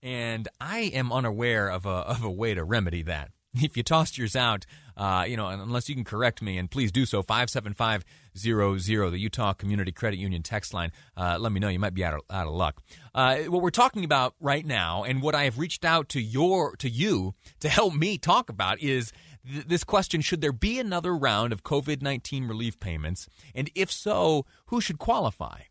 And 0.04 0.48
I 0.60 0.80
am 0.80 1.12
unaware 1.12 1.70
of 1.70 1.86
a, 1.86 1.90
of 1.90 2.24
a 2.24 2.32
way 2.32 2.54
to 2.54 2.64
remedy 2.64 3.04
that. 3.04 3.32
If 3.62 3.76
you 3.76 3.84
tossed 3.84 4.18
yours 4.18 4.36
out, 4.36 4.66
uh, 4.96 5.26
you 5.28 5.36
know, 5.36 5.48
unless 5.48 5.90
you 5.90 5.96
can 5.96 6.04
correct 6.04 6.42
me, 6.42 6.58
and 6.58 6.72
please 6.72 6.92
do 6.92 7.06
so, 7.06 7.22
57500, 7.22 9.12
the 9.12 9.20
Utah 9.20 9.54
Community 9.54 9.92
Credit 9.92 10.18
Union 10.18 10.42
text 10.42 10.74
line. 10.74 10.92
Uh, 11.18 11.38
let 11.40 11.52
me 11.52 11.60
know. 11.60 11.68
You 11.68 11.80
might 11.80 11.94
be 11.94 12.06
out 12.06 12.14
of, 12.14 12.22
out 12.30 12.48
of 12.48 12.54
luck. 12.54 12.82
Uh, 13.14 13.40
what 13.44 13.62
we're 13.62 13.70
talking 13.70 14.06
about 14.06 14.36
right 14.40 14.66
now, 14.66 15.04
and 15.04 15.22
what 15.22 15.36
I 15.36 15.44
have 15.44 15.60
reached 15.60 15.84
out 15.84 16.08
to 16.10 16.22
your 16.22 16.76
to 16.78 16.90
you 16.90 17.34
to 17.60 17.68
help 17.68 17.94
me 17.94 18.18
talk 18.18 18.50
about 18.50 18.80
is 18.80 19.12
th- 19.46 19.66
this 19.68 19.84
question: 19.84 20.22
Should 20.22 20.42
there 20.42 20.54
be 20.54 20.80
another 20.80 21.16
round 21.16 21.52
of 21.52 21.64
COVID 21.64 22.02
nineteen 22.02 22.48
relief 22.48 22.80
payments, 22.80 23.28
and 23.54 23.70
if 23.76 23.92
so, 23.92 24.46
who 24.68 24.80
should 24.80 24.98
qualify? 25.00 25.62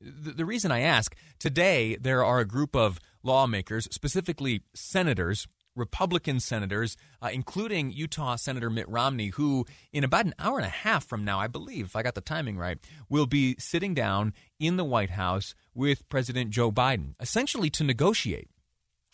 The, 0.00 0.32
the 0.32 0.44
reason 0.44 0.70
I 0.70 0.80
ask 0.80 1.16
today, 1.38 1.96
there 1.96 2.24
are 2.24 2.40
a 2.40 2.44
group 2.44 2.74
of 2.76 2.98
lawmakers, 3.22 3.88
specifically 3.90 4.62
senators, 4.74 5.46
Republican 5.74 6.40
senators, 6.40 6.96
uh, 7.22 7.30
including 7.32 7.90
Utah 7.90 8.36
Senator 8.36 8.70
Mitt 8.70 8.88
Romney, 8.88 9.28
who 9.28 9.66
in 9.92 10.04
about 10.04 10.26
an 10.26 10.34
hour 10.38 10.58
and 10.58 10.66
a 10.66 10.70
half 10.70 11.04
from 11.04 11.24
now, 11.24 11.38
I 11.38 11.46
believe, 11.46 11.86
if 11.86 11.96
I 11.96 12.02
got 12.02 12.14
the 12.14 12.20
timing 12.20 12.56
right, 12.56 12.78
will 13.08 13.26
be 13.26 13.56
sitting 13.58 13.94
down 13.94 14.34
in 14.58 14.76
the 14.76 14.84
White 14.84 15.10
House 15.10 15.54
with 15.74 16.08
President 16.08 16.50
Joe 16.50 16.70
Biden, 16.70 17.14
essentially 17.20 17.70
to 17.70 17.84
negotiate. 17.84 18.48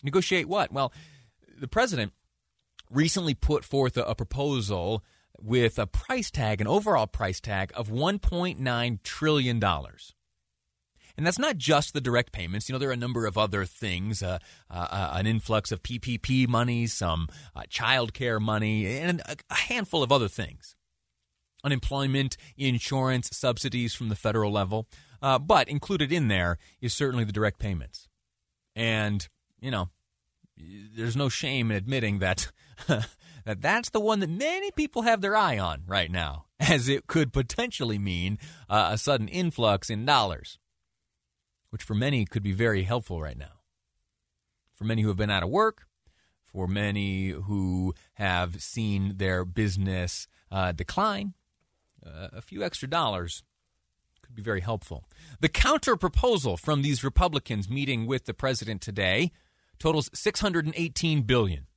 Negotiate 0.02 0.48
what? 0.48 0.72
Well, 0.72 0.92
the 1.60 1.68
president 1.68 2.12
recently 2.90 3.34
put 3.34 3.64
forth 3.64 3.96
a, 3.96 4.04
a 4.04 4.14
proposal 4.14 5.04
with 5.40 5.78
a 5.78 5.86
price 5.86 6.30
tag, 6.30 6.60
an 6.60 6.66
overall 6.66 7.06
price 7.06 7.40
tag 7.40 7.72
of 7.74 7.88
$1.9 7.88 9.02
trillion. 9.02 9.60
And 11.18 11.26
that's 11.26 11.38
not 11.38 11.58
just 11.58 11.94
the 11.94 12.00
direct 12.00 12.30
payments. 12.30 12.68
You 12.68 12.72
know, 12.72 12.78
there 12.78 12.90
are 12.90 12.92
a 12.92 12.96
number 12.96 13.26
of 13.26 13.36
other 13.36 13.64
things 13.64 14.22
uh, 14.22 14.38
uh, 14.70 14.86
uh 14.88 15.10
an 15.14 15.26
influx 15.26 15.72
of 15.72 15.82
PPP 15.82 16.46
money, 16.46 16.86
some 16.86 17.26
uh, 17.56 17.64
child 17.68 18.14
care 18.14 18.38
money, 18.38 18.86
and 18.86 19.20
a 19.50 19.54
handful 19.54 20.04
of 20.04 20.12
other 20.12 20.28
things. 20.28 20.76
Unemployment 21.64 22.36
insurance 22.56 23.30
subsidies 23.32 23.96
from 23.96 24.10
the 24.10 24.14
federal 24.14 24.52
level. 24.52 24.86
Uh, 25.20 25.40
but 25.40 25.68
included 25.68 26.12
in 26.12 26.28
there 26.28 26.56
is 26.80 26.94
certainly 26.94 27.24
the 27.24 27.32
direct 27.32 27.58
payments. 27.58 28.06
And, 28.76 29.28
you 29.60 29.72
know, 29.72 29.88
there's 30.56 31.16
no 31.16 31.28
shame 31.28 31.72
in 31.72 31.76
admitting 31.76 32.20
that. 32.20 32.52
that 32.86 33.60
that's 33.60 33.90
the 33.90 33.98
one 33.98 34.20
that 34.20 34.30
many 34.30 34.70
people 34.70 35.02
have 35.02 35.20
their 35.20 35.34
eye 35.34 35.58
on 35.58 35.82
right 35.84 36.12
now, 36.12 36.44
as 36.60 36.88
it 36.88 37.08
could 37.08 37.32
potentially 37.32 37.98
mean 37.98 38.38
uh, 38.70 38.90
a 38.92 38.98
sudden 38.98 39.26
influx 39.26 39.90
in 39.90 40.04
dollars 40.04 40.60
which 41.70 41.82
for 41.82 41.94
many 41.94 42.24
could 42.24 42.42
be 42.42 42.52
very 42.52 42.82
helpful 42.82 43.20
right 43.20 43.38
now. 43.38 43.60
For 44.74 44.84
many 44.84 45.02
who 45.02 45.08
have 45.08 45.16
been 45.16 45.30
out 45.30 45.42
of 45.42 45.50
work, 45.50 45.86
for 46.44 46.66
many 46.66 47.28
who 47.28 47.94
have 48.14 48.62
seen 48.62 49.18
their 49.18 49.44
business 49.44 50.26
uh, 50.50 50.72
decline, 50.72 51.34
uh, 52.04 52.28
a 52.32 52.42
few 52.42 52.62
extra 52.62 52.88
dollars 52.88 53.42
could 54.22 54.34
be 54.34 54.42
very 54.42 54.60
helpful. 54.60 55.04
The 55.40 55.48
counter 55.48 55.96
proposal 55.96 56.56
from 56.56 56.82
these 56.82 57.04
Republicans 57.04 57.68
meeting 57.68 58.06
with 58.06 58.24
the 58.24 58.34
president 58.34 58.80
today 58.80 59.32
totals 59.78 60.10
618 60.12 61.22
billion. 61.22 61.67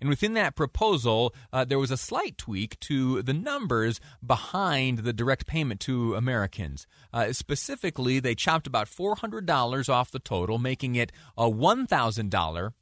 And 0.00 0.08
within 0.08 0.34
that 0.34 0.56
proposal, 0.56 1.34
uh, 1.52 1.64
there 1.64 1.78
was 1.78 1.90
a 1.90 1.96
slight 1.96 2.38
tweak 2.38 2.80
to 2.80 3.22
the 3.22 3.34
numbers 3.34 4.00
behind 4.24 4.98
the 4.98 5.12
direct 5.12 5.46
payment 5.46 5.80
to 5.80 6.14
Americans. 6.14 6.86
Uh, 7.12 7.32
specifically, 7.32 8.18
they 8.18 8.34
chopped 8.34 8.66
about 8.66 8.88
$400 8.88 9.88
off 9.88 10.10
the 10.10 10.18
total, 10.18 10.58
making 10.58 10.94
it 10.94 11.12
a 11.36 11.50
$1,000 11.50 12.72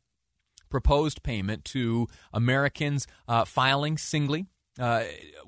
proposed 0.69 1.23
payment 1.23 1.65
to 1.65 2.07
Americans 2.33 3.07
uh, 3.27 3.45
filing 3.45 3.99
singly. 3.99 4.47
Uh, 4.79 5.03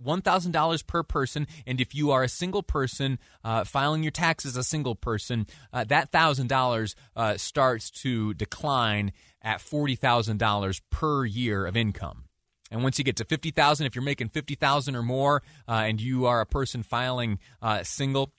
$1,000 0.04 0.86
per 0.88 1.04
person. 1.04 1.46
And 1.64 1.80
if 1.80 1.94
you 1.94 2.10
are 2.10 2.24
a 2.24 2.28
single 2.28 2.64
person 2.64 3.20
uh, 3.44 3.62
filing 3.62 4.02
your 4.02 4.10
taxes, 4.10 4.56
a 4.56 4.64
single 4.64 4.96
person, 4.96 5.46
uh, 5.72 5.84
that 5.84 6.10
$1,000 6.10 6.94
uh, 7.14 7.36
starts 7.36 7.92
to 8.02 8.34
decline 8.34 9.12
at 9.42 9.58
$40,000 9.58 10.80
per 10.90 11.24
year 11.24 11.66
of 11.66 11.76
income. 11.76 12.24
And 12.70 12.82
once 12.82 12.98
you 12.98 13.04
get 13.04 13.16
to 13.16 13.24
50,000, 13.24 13.86
if 13.86 13.94
you're 13.94 14.04
making 14.04 14.28
50,000 14.28 14.94
or 14.94 15.02
more 15.02 15.42
uh, 15.66 15.82
and 15.86 16.00
you 16.00 16.26
are 16.26 16.40
a 16.40 16.46
person 16.46 16.82
filing 16.82 17.38
uh, 17.60 17.82
single, 17.82 18.32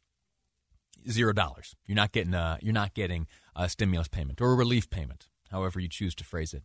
zero 1.09 1.33
dollars. 1.33 1.75
You're 1.85 1.95
not 1.95 2.11
getting 2.11 2.33
a, 2.33 2.57
you're 2.61 2.73
not 2.73 2.93
getting 2.93 3.27
a 3.55 3.67
stimulus 3.67 4.07
payment 4.07 4.41
or 4.41 4.51
a 4.51 4.55
relief 4.55 4.89
payment, 4.89 5.27
however 5.49 5.79
you 5.79 5.89
choose 5.89 6.15
to 6.15 6.23
phrase 6.23 6.53
it. 6.53 6.63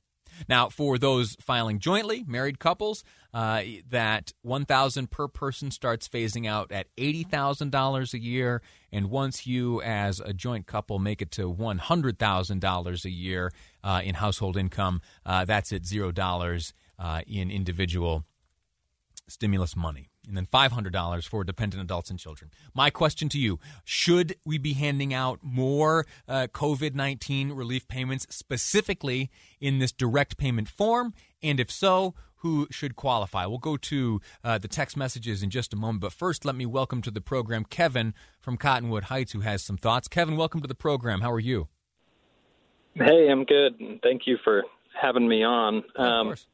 Now, 0.49 0.69
for 0.69 0.99
those 0.99 1.37
filing 1.41 1.79
jointly, 1.79 2.25
married 2.27 2.59
couples, 2.59 3.05
uh, 3.33 3.63
that 3.91 4.33
one 4.43 4.65
thousand 4.65 5.11
per 5.11 5.29
person 5.29 5.71
starts 5.71 6.09
phasing 6.09 6.47
out 6.47 6.73
at 6.73 6.87
eighty 6.97 7.23
thousand 7.23 7.71
dollars 7.71 8.15
a 8.15 8.19
year, 8.19 8.63
and 8.93 9.11
once 9.11 9.47
you, 9.47 9.83
as 9.83 10.21
a 10.21 10.33
joint 10.33 10.67
couple, 10.67 10.99
make 10.99 11.21
it 11.21 11.31
to 11.33 11.49
one 11.49 11.79
hundred 11.79 12.19
thousand 12.19 12.61
dollars 12.61 13.05
a 13.05 13.11
year 13.11 13.51
uh, 13.85 14.01
in 14.05 14.15
household 14.15 14.57
income, 14.57 15.01
uh, 15.25 15.45
that's 15.45 15.73
at 15.73 15.85
zero 15.85 16.13
dollars 16.13 16.73
uh, 16.99 17.21
in 17.27 17.51
individual 17.51 18.25
stimulus 19.29 19.75
money 19.77 20.09
and 20.27 20.37
then 20.37 20.47
$500 20.47 21.29
for 21.29 21.45
dependent 21.45 21.83
adults 21.83 22.11
and 22.11 22.19
children. 22.19 22.51
My 22.75 22.91
question 22.91 23.29
to 23.31 23.39
you 23.39 23.59
should 23.85 24.37
we 24.45 24.59
be 24.59 24.75
handing 24.75 25.15
out 25.15 25.41
more 25.43 26.07
uh, 26.29 26.49
COVID 26.53 26.95
19 26.95 27.53
relief 27.53 27.87
payments 27.89 28.27
specifically 28.31 29.31
in 29.61 29.79
this 29.79 29.93
direct 29.93 30.37
payment 30.37 30.69
form? 30.69 31.15
And 31.43 31.61
if 31.61 31.71
so, 31.71 32.15
who 32.37 32.67
should 32.71 32.97
qualify? 32.97 33.47
We'll 33.47 33.59
go 33.59 33.77
to 33.77 34.21
uh, 34.45 34.59
the 34.59 34.69
text 34.69 34.97
messages 34.97 35.43
in 35.43 35.51
just 35.51 35.73
a 35.73 35.77
moment. 35.77 36.01
But 36.01 36.13
first, 36.13 36.45
let 36.45 36.55
me 36.55 36.67
welcome 36.67 37.03
to 37.03 37.11
the 37.11 37.21
program 37.21 37.65
Kevin 37.65 38.15
from 38.41 38.57
Cottonwood 38.57 39.05
Heights, 39.05 39.33
who 39.33 39.41
has 39.41 39.63
some 39.63 39.77
thoughts. 39.77 40.09
Kevin, 40.09 40.37
welcome 40.37 40.61
to 40.61 40.69
the 40.69 40.75
program. 40.75 41.23
How 41.23 41.33
are 41.33 41.41
you? 41.41 41.69
Hey, 42.95 43.29
I'm 43.31 43.45
good. 43.45 43.79
Thank 44.03 44.23
you 44.27 44.39
for 44.43 44.65
having 45.01 45.29
me 45.29 45.43
on. 45.43 45.83
Um, 45.97 46.07
of 46.07 46.27
course. 46.27 46.47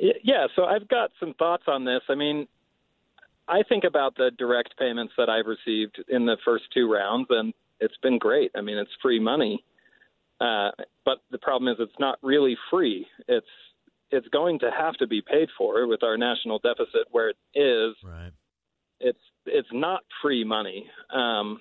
Yeah, 0.00 0.46
so 0.56 0.64
I've 0.64 0.88
got 0.88 1.10
some 1.20 1.34
thoughts 1.34 1.64
on 1.66 1.84
this. 1.84 2.00
I 2.08 2.14
mean, 2.14 2.48
I 3.48 3.62
think 3.68 3.84
about 3.84 4.16
the 4.16 4.30
direct 4.38 4.78
payments 4.78 5.12
that 5.18 5.28
I've 5.28 5.46
received 5.46 6.02
in 6.08 6.24
the 6.24 6.36
first 6.44 6.64
two 6.72 6.90
rounds, 6.90 7.26
and 7.30 7.52
it's 7.80 7.96
been 8.02 8.18
great. 8.18 8.50
I 8.56 8.60
mean, 8.60 8.78
it's 8.78 8.90
free 9.02 9.20
money, 9.20 9.64
uh, 10.40 10.70
but 11.04 11.18
the 11.30 11.38
problem 11.38 11.70
is 11.70 11.76
it's 11.80 11.98
not 11.98 12.18
really 12.22 12.56
free. 12.70 13.06
It's 13.28 13.46
it's 14.12 14.28
going 14.28 14.58
to 14.58 14.70
have 14.76 14.94
to 14.94 15.06
be 15.06 15.22
paid 15.22 15.48
for 15.56 15.86
with 15.86 16.02
our 16.02 16.16
national 16.16 16.58
deficit 16.58 17.06
where 17.10 17.30
it 17.30 17.36
is. 17.54 17.94
Right. 18.04 18.32
It's 19.00 19.18
it's 19.46 19.68
not 19.72 20.00
free 20.22 20.44
money. 20.44 20.86
Um, 21.12 21.60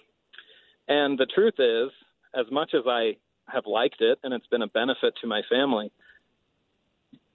and 0.88 1.18
the 1.18 1.28
truth 1.28 1.56
is, 1.60 1.92
as 2.36 2.46
much 2.52 2.72
as 2.74 2.84
I 2.88 3.18
have 3.48 3.66
liked 3.66 4.02
it 4.02 4.20
and 4.24 4.34
it's 4.34 4.48
been 4.48 4.62
a 4.62 4.68
benefit 4.68 5.14
to 5.22 5.28
my 5.28 5.42
family, 5.50 5.92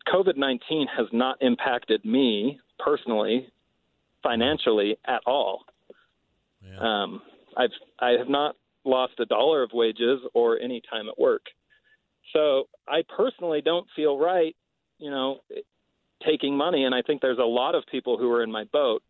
COVID 0.08 0.36
19 0.36 0.86
has 0.96 1.06
not 1.12 1.40
impacted 1.40 2.04
me 2.04 2.60
personally, 2.78 3.48
financially 4.22 4.96
at 5.06 5.22
all. 5.26 5.64
Yeah. 6.62 6.78
Um, 6.78 7.22
I've 7.56 7.70
I 7.98 8.10
have 8.18 8.28
not 8.28 8.56
lost 8.84 9.14
a 9.18 9.26
dollar 9.26 9.62
of 9.62 9.70
wages 9.72 10.20
or 10.34 10.58
any 10.58 10.82
time 10.90 11.08
at 11.08 11.18
work. 11.18 11.42
So 12.32 12.68
I 12.86 13.02
personally 13.16 13.60
don't 13.62 13.86
feel 13.94 14.18
right, 14.18 14.54
you 14.98 15.10
know, 15.10 15.40
taking 16.26 16.56
money. 16.56 16.84
And 16.84 16.94
I 16.94 17.02
think 17.02 17.20
there's 17.20 17.38
a 17.38 17.42
lot 17.42 17.74
of 17.74 17.84
people 17.90 18.18
who 18.18 18.30
are 18.32 18.42
in 18.42 18.50
my 18.50 18.64
boat, 18.64 19.02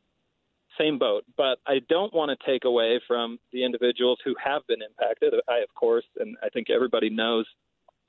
same 0.79 0.99
boat. 0.99 1.25
But 1.37 1.59
I 1.67 1.81
don't 1.89 2.13
want 2.13 2.39
to 2.39 2.47
take 2.47 2.65
away 2.65 3.01
from 3.07 3.39
the 3.53 3.65
individuals 3.65 4.19
who 4.25 4.35
have 4.43 4.67
been 4.67 4.83
impacted. 4.83 5.35
I, 5.49 5.59
of 5.59 5.75
course, 5.75 6.05
and 6.19 6.37
I 6.43 6.49
think 6.49 6.71
everybody 6.71 7.11
knows 7.11 7.47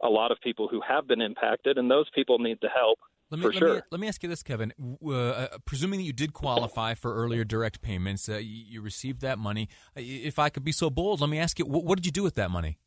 a 0.03 0.09
lot 0.09 0.31
of 0.31 0.37
people 0.41 0.67
who 0.67 0.81
have 0.87 1.07
been 1.07 1.21
impacted, 1.21 1.77
and 1.77 1.89
those 1.89 2.09
people 2.13 2.39
need 2.39 2.57
the 2.61 2.69
help. 2.69 2.99
Let 3.31 3.39
me, 3.39 3.41
for 3.41 3.53
let, 3.53 3.59
sure. 3.59 3.75
me, 3.75 3.81
let 3.91 4.01
me 4.01 4.07
ask 4.07 4.21
you 4.21 4.29
this, 4.29 4.43
Kevin. 4.43 4.71
Uh, 5.03 5.11
uh, 5.11 5.47
presuming 5.65 5.99
that 5.99 6.05
you 6.05 6.13
did 6.13 6.33
qualify 6.33 6.93
for 6.93 7.15
earlier 7.15 7.43
direct 7.43 7.81
payments, 7.81 8.29
uh, 8.29 8.37
you, 8.37 8.63
you 8.67 8.81
received 8.81 9.21
that 9.21 9.39
money. 9.39 9.67
If 9.95 10.37
I 10.37 10.49
could 10.49 10.63
be 10.63 10.71
so 10.71 10.89
bold, 10.89 11.21
let 11.21 11.29
me 11.29 11.39
ask 11.39 11.57
you, 11.57 11.65
what, 11.65 11.85
what 11.85 11.97
did 11.97 12.05
you 12.05 12.11
do 12.11 12.21
with 12.21 12.35
that 12.35 12.51
money? 12.51 12.77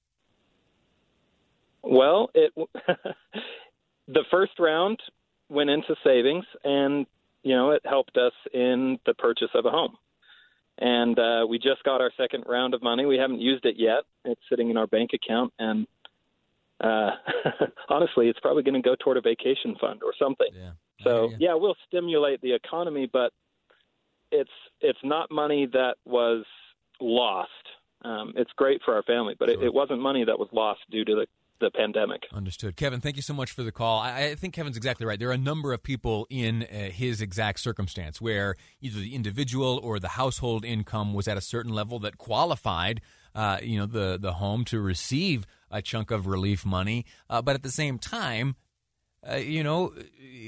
Well, 1.83 2.31
it 2.35 2.53
the 4.09 4.25
first 4.31 4.53
round 4.59 5.01
went 5.49 5.71
into 5.71 5.95
savings, 6.05 6.45
and 6.63 7.07
you 7.43 7.55
know 7.55 7.71
it 7.71 7.83
helped 7.85 8.17
us 8.17 8.33
in 8.53 8.99
the 9.07 9.15
purchase 9.15 9.51
of 9.55 9.65
a 9.65 9.71
home. 9.71 9.97
And 10.81 11.19
uh, 11.19 11.47
we 11.49 11.59
just 11.59 11.83
got 11.85 12.01
our 12.01 12.13
second 12.17 12.45
round 12.47 12.75
of 12.75 12.83
money. 12.83 13.05
We 13.05 13.17
haven't 13.17 13.41
used 13.41 13.65
it 13.65 13.75
yet. 13.77 14.05
It's 14.25 14.41
sitting 14.49 14.71
in 14.71 14.77
our 14.77 14.87
bank 14.87 15.11
account, 15.13 15.53
and 15.59 15.87
uh, 16.81 17.11
honestly, 17.89 18.29
it's 18.29 18.41
probably 18.41 18.63
going 18.63 18.81
to 18.81 18.87
go 18.87 18.95
toward 19.03 19.17
a 19.17 19.21
vacation 19.21 19.77
fund 19.81 20.03
or 20.03 20.13
something. 20.19 20.49
Yeah. 20.53 20.71
So 21.05 21.31
yeah, 21.39 21.55
we'll 21.55 21.77
stimulate 21.87 22.41
the 22.41 22.55
economy, 22.55 23.09
but 23.13 23.33
it's 24.31 24.51
it's 24.81 24.99
not 25.05 25.31
money 25.31 25.67
that 25.73 25.95
was 26.05 26.45
lost. 27.01 27.51
Um, 28.05 28.33
it's 28.37 28.51
great 28.57 28.81
for 28.85 28.95
our 28.95 29.03
family, 29.03 29.35
but 29.39 29.49
it, 29.49 29.63
it 29.63 29.75
wasn't 29.75 30.01
money 30.01 30.25
that 30.25 30.39
was 30.39 30.49
lost 30.53 30.81
due 30.89 31.05
to 31.05 31.15
the, 31.15 31.27
the 31.61 31.71
pandemic. 31.73 32.23
Understood. 32.33 32.77
Kevin, 32.77 33.01
thank 33.01 33.17
you 33.17 33.23
so 33.23 33.35
much 33.35 33.51
for 33.51 33.65
the 33.65 33.73
call. 33.73 33.99
I, 33.99 34.27
I 34.27 34.35
think 34.37 34.55
Kevin's 34.55 34.77
exactly 34.77 35.05
right. 35.05 35.19
There 35.19 35.31
are 35.31 35.33
a 35.33 35.39
number 35.39 35.73
of 35.73 35.83
people 35.83 36.27
in 36.31 36.63
uh, 36.63 36.91
his 36.91 37.21
exact 37.21 37.59
circumstance 37.59 38.21
where 38.21 38.55
either 38.81 39.01
the 39.01 39.17
individual 39.17 39.81
or 39.83 39.99
the 39.99 40.11
household 40.11 40.65
income 40.65 41.13
was 41.13 41.27
at 41.27 41.37
a 41.37 41.41
certain 41.41 41.73
level 41.73 41.99
that 42.01 42.19
qualified, 42.19 43.01
uh, 43.35 43.59
you 43.63 43.79
know, 43.79 43.87
the, 43.87 44.17
the 44.21 44.35
home 44.35 44.65
to 44.67 44.81
receive 44.81 45.45
a 45.71 45.83
chunk 45.83 46.11
of 46.11 46.27
relief 46.27 46.65
money. 46.65 47.05
Uh, 47.29 47.43
but 47.43 47.55
at 47.55 47.63
the 47.63 47.71
same 47.71 47.99
time, 47.99 48.57
uh, 49.29 49.37
you 49.37 49.63
know, 49.65 49.93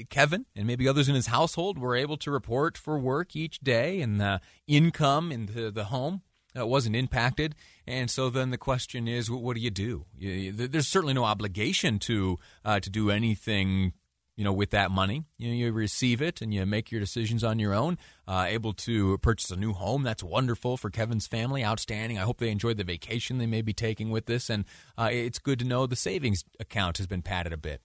Kevin 0.09 0.45
and 0.55 0.65
maybe 0.65 0.87
others 0.87 1.09
in 1.09 1.15
his 1.15 1.27
household 1.27 1.77
were 1.77 1.95
able 1.95 2.17
to 2.17 2.31
report 2.31 2.77
for 2.77 2.97
work 2.97 3.35
each 3.35 3.59
day, 3.59 4.01
and 4.01 4.19
the 4.19 4.39
income 4.67 5.31
into 5.31 5.71
the 5.71 5.85
home 5.85 6.21
uh, 6.57 6.65
wasn't 6.65 6.95
impacted. 6.95 7.55
And 7.85 8.09
so 8.09 8.29
then 8.29 8.49
the 8.49 8.57
question 8.57 9.07
is, 9.07 9.27
wh- 9.27 9.41
what 9.41 9.55
do 9.55 9.61
you 9.61 9.71
do? 9.71 10.05
You- 10.17 10.51
there's 10.53 10.87
certainly 10.87 11.13
no 11.13 11.25
obligation 11.25 11.99
to 11.99 12.39
uh, 12.63 12.79
to 12.79 12.89
do 12.89 13.09
anything. 13.11 13.93
You 14.37 14.45
know, 14.45 14.53
with 14.53 14.71
that 14.71 14.91
money, 14.91 15.25
you, 15.37 15.49
know, 15.49 15.53
you 15.53 15.71
receive 15.71 16.21
it 16.21 16.41
and 16.41 16.53
you 16.53 16.65
make 16.65 16.91
your 16.91 17.01
decisions 17.01 17.43
on 17.43 17.59
your 17.59 17.73
own. 17.73 17.97
Uh, 18.27 18.45
able 18.47 18.73
to 18.73 19.17
purchase 19.19 19.51
a 19.51 19.55
new 19.55 19.73
home, 19.73 20.03
that's 20.03 20.23
wonderful 20.23 20.77
for 20.77 20.89
Kevin's 20.89 21.27
family. 21.27 21.63
Outstanding. 21.63 22.17
I 22.17 22.21
hope 22.21 22.39
they 22.39 22.49
enjoyed 22.49 22.77
the 22.77 22.83
vacation 22.83 23.37
they 23.37 23.45
may 23.45 23.61
be 23.61 23.73
taking 23.73 24.09
with 24.09 24.25
this, 24.25 24.49
and 24.49 24.65
uh, 24.97 25.09
it's 25.11 25.37
good 25.37 25.59
to 25.59 25.65
know 25.65 25.85
the 25.85 25.95
savings 25.95 26.43
account 26.59 26.97
has 26.97 27.07
been 27.07 27.21
padded 27.21 27.53
a 27.53 27.57
bit. 27.57 27.81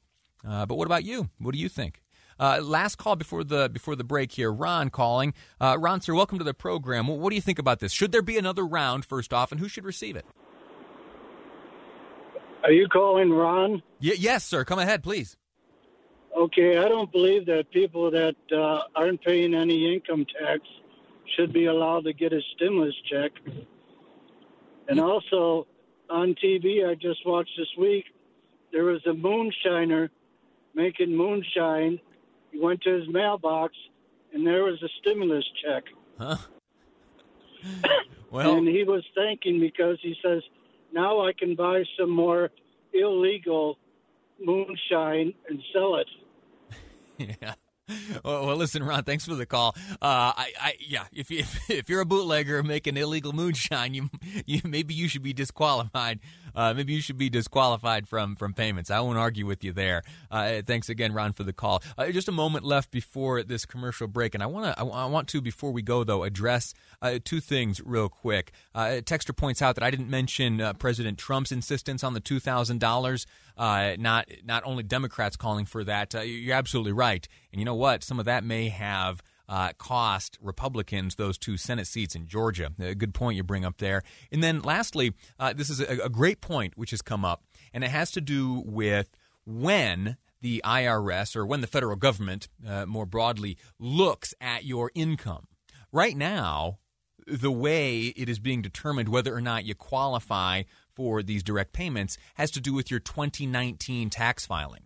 Uh, 0.46 0.64
but 0.66 0.76
what 0.76 0.86
about 0.86 1.04
you? 1.04 1.28
What 1.38 1.52
do 1.52 1.58
you 1.58 1.68
think? 1.68 2.02
Uh, 2.38 2.60
last 2.62 2.96
call 2.96 3.16
before 3.16 3.44
the 3.44 3.68
before 3.68 3.96
the 3.96 4.04
break 4.04 4.32
here. 4.32 4.52
Ron 4.52 4.90
calling. 4.90 5.34
Uh, 5.60 5.76
Ron, 5.78 6.00
sir, 6.00 6.14
welcome 6.14 6.38
to 6.38 6.44
the 6.44 6.54
program. 6.54 7.06
What, 7.06 7.18
what 7.18 7.30
do 7.30 7.36
you 7.36 7.42
think 7.42 7.58
about 7.58 7.80
this? 7.80 7.92
Should 7.92 8.12
there 8.12 8.22
be 8.22 8.36
another 8.38 8.64
round? 8.64 9.04
First 9.04 9.32
off, 9.32 9.52
and 9.52 9.60
who 9.60 9.68
should 9.68 9.84
receive 9.84 10.16
it? 10.16 10.26
Are 12.62 12.72
you 12.72 12.88
calling 12.88 13.30
Ron? 13.30 13.82
Y- 14.02 14.16
yes, 14.18 14.44
sir. 14.44 14.64
Come 14.64 14.78
ahead, 14.78 15.02
please. 15.02 15.36
Okay, 16.36 16.76
I 16.76 16.86
don't 16.88 17.10
believe 17.10 17.46
that 17.46 17.70
people 17.70 18.10
that 18.10 18.36
uh, 18.52 18.82
aren't 18.94 19.22
paying 19.22 19.54
any 19.54 19.94
income 19.94 20.26
tax 20.38 20.60
should 21.34 21.50
be 21.50 21.64
allowed 21.64 22.04
to 22.04 22.12
get 22.12 22.34
a 22.34 22.40
stimulus 22.54 22.94
check. 23.10 23.32
And 24.86 25.00
also 25.00 25.66
on 26.10 26.34
TV, 26.34 26.86
I 26.86 26.94
just 26.94 27.26
watched 27.26 27.52
this 27.56 27.68
week, 27.78 28.04
there 28.70 28.84
was 28.84 29.00
a 29.06 29.12
moonshiner 29.12 30.10
making 30.74 31.16
moonshine. 31.16 31.98
He 32.52 32.60
went 32.60 32.82
to 32.82 32.90
his 32.90 33.08
mailbox, 33.08 33.74
and 34.34 34.46
there 34.46 34.64
was 34.64 34.82
a 34.82 34.88
stimulus 35.00 35.44
check. 35.64 35.84
Huh? 36.18 36.36
well, 38.30 38.56
and 38.58 38.68
he 38.68 38.84
was 38.84 39.02
thanking 39.14 39.58
because 39.58 39.96
he 40.02 40.14
says, 40.22 40.42
now 40.92 41.26
I 41.26 41.32
can 41.32 41.54
buy 41.54 41.84
some 41.98 42.10
more 42.10 42.50
illegal 42.92 43.78
moonshine 44.38 45.32
and 45.48 45.62
sell 45.72 45.96
it. 45.96 46.08
yeah. 47.40 47.54
Well, 48.24 48.56
listen, 48.56 48.82
Ron. 48.82 49.04
Thanks 49.04 49.24
for 49.24 49.34
the 49.34 49.46
call. 49.46 49.76
Uh, 49.92 50.32
I, 50.36 50.52
I, 50.60 50.74
yeah. 50.80 51.04
If, 51.12 51.30
you, 51.30 51.40
if 51.40 51.70
if 51.70 51.88
you're 51.88 52.00
a 52.00 52.06
bootlegger 52.06 52.62
making 52.62 52.96
illegal 52.96 53.32
moonshine, 53.32 53.94
you, 53.94 54.10
you 54.46 54.60
maybe 54.64 54.94
you 54.94 55.08
should 55.08 55.22
be 55.22 55.32
disqualified. 55.32 56.20
Uh, 56.54 56.72
maybe 56.72 56.94
you 56.94 57.02
should 57.02 57.18
be 57.18 57.28
disqualified 57.28 58.08
from 58.08 58.34
from 58.34 58.54
payments. 58.54 58.90
I 58.90 59.00
won't 59.00 59.18
argue 59.18 59.46
with 59.46 59.62
you 59.62 59.72
there. 59.72 60.02
Uh, 60.30 60.62
thanks 60.66 60.88
again, 60.88 61.12
Ron, 61.12 61.32
for 61.32 61.44
the 61.44 61.52
call. 61.52 61.82
Uh, 61.98 62.10
just 62.10 62.28
a 62.28 62.32
moment 62.32 62.64
left 62.64 62.90
before 62.90 63.42
this 63.42 63.66
commercial 63.66 64.08
break, 64.08 64.34
and 64.34 64.42
I 64.42 64.46
want 64.46 64.64
to, 64.74 64.82
I, 64.82 64.84
I 64.84 65.06
want 65.06 65.28
to 65.28 65.40
before 65.40 65.70
we 65.70 65.82
go 65.82 66.02
though 66.02 66.24
address 66.24 66.72
uh, 67.02 67.18
two 67.22 67.40
things 67.40 67.80
real 67.84 68.08
quick. 68.08 68.52
Uh, 68.74 69.00
Texter 69.04 69.36
points 69.36 69.60
out 69.60 69.74
that 69.74 69.84
I 69.84 69.90
didn't 69.90 70.10
mention 70.10 70.62
President 70.78 71.18
Trump's 71.18 71.52
insistence 71.52 72.02
on 72.02 72.14
the 72.14 72.20
two 72.20 72.40
thousand 72.40 72.80
dollars. 72.80 73.26
Not 73.58 74.26
not 74.44 74.62
only 74.64 74.82
Democrats 74.82 75.36
calling 75.36 75.66
for 75.66 75.84
that. 75.84 76.14
You're 76.26 76.56
absolutely 76.56 76.92
right, 76.92 77.28
and 77.56 77.60
you 77.62 77.64
know 77.64 77.74
what? 77.74 78.04
Some 78.04 78.18
of 78.18 78.26
that 78.26 78.44
may 78.44 78.68
have 78.68 79.22
uh, 79.48 79.72
cost 79.78 80.36
Republicans 80.42 81.14
those 81.14 81.38
two 81.38 81.56
Senate 81.56 81.86
seats 81.86 82.14
in 82.14 82.26
Georgia. 82.26 82.70
A 82.78 82.94
good 82.94 83.14
point 83.14 83.38
you 83.38 83.42
bring 83.42 83.64
up 83.64 83.78
there. 83.78 84.02
And 84.30 84.44
then 84.44 84.60
lastly, 84.60 85.14
uh, 85.40 85.54
this 85.54 85.70
is 85.70 85.80
a, 85.80 86.04
a 86.04 86.10
great 86.10 86.42
point 86.42 86.76
which 86.76 86.90
has 86.90 87.00
come 87.00 87.24
up, 87.24 87.44
and 87.72 87.82
it 87.82 87.88
has 87.88 88.10
to 88.10 88.20
do 88.20 88.62
with 88.66 89.08
when 89.46 90.18
the 90.42 90.60
IRS 90.66 91.34
or 91.34 91.46
when 91.46 91.62
the 91.62 91.66
federal 91.66 91.96
government, 91.96 92.48
uh, 92.68 92.84
more 92.84 93.06
broadly, 93.06 93.56
looks 93.78 94.34
at 94.38 94.64
your 94.66 94.90
income. 94.94 95.46
Right 95.90 96.14
now, 96.14 96.80
the 97.26 97.50
way 97.50 98.12
it 98.18 98.28
is 98.28 98.38
being 98.38 98.60
determined 98.60 99.08
whether 99.08 99.34
or 99.34 99.40
not 99.40 99.64
you 99.64 99.74
qualify 99.74 100.64
for 100.90 101.22
these 101.22 101.42
direct 101.42 101.72
payments 101.72 102.18
has 102.34 102.50
to 102.50 102.60
do 102.60 102.74
with 102.74 102.90
your 102.90 103.00
2019 103.00 104.10
tax 104.10 104.44
filing. 104.44 104.85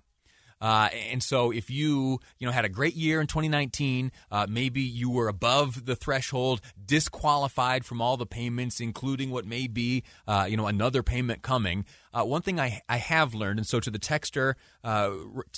Uh, 0.61 0.89
and 1.11 1.23
so, 1.23 1.51
if 1.51 1.71
you 1.71 2.21
you 2.39 2.47
know 2.47 2.53
had 2.53 2.65
a 2.65 2.69
great 2.69 2.95
year 2.95 3.21
in 3.21 3.27
2019, 3.27 4.13
uh, 4.31 4.47
maybe 4.49 4.83
you 4.83 5.09
were 5.09 5.29
above 5.29 5.87
the 5.87 5.97
threshold, 5.97 6.61
disqualified 6.85 7.85
from 7.85 8.03
all 8.03 8.17
the 8.17 8.27
payments, 8.27 8.81
including 8.81 9.31
what 9.31 9.47
may 9.47 9.67
be 9.67 10.03
uh, 10.29 10.47
you 10.49 10.57
know 10.57 10.67
another 10.67 11.03
payment 11.03 11.43
coming. 11.43 11.87
Uh, 12.13 12.25
one 12.25 12.43
thing 12.43 12.61
I 12.61 12.83
I 12.89 12.99
have 12.99 13.35
learned, 13.35 13.59
and 13.59 13.67
so 13.67 13.81
to 13.81 13.91
the 13.91 13.99
texter 13.99 14.55
uh, 14.85 15.11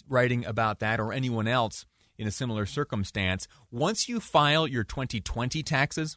writing 0.08 0.44
about 0.44 0.78
that, 0.80 1.00
or 1.00 1.12
anyone 1.12 1.48
else 1.48 1.84
in 2.16 2.28
a 2.28 2.30
similar 2.30 2.64
circumstance, 2.64 3.48
once 3.72 4.08
you 4.08 4.20
file 4.20 4.68
your 4.68 4.84
2020 4.84 5.62
taxes, 5.64 6.16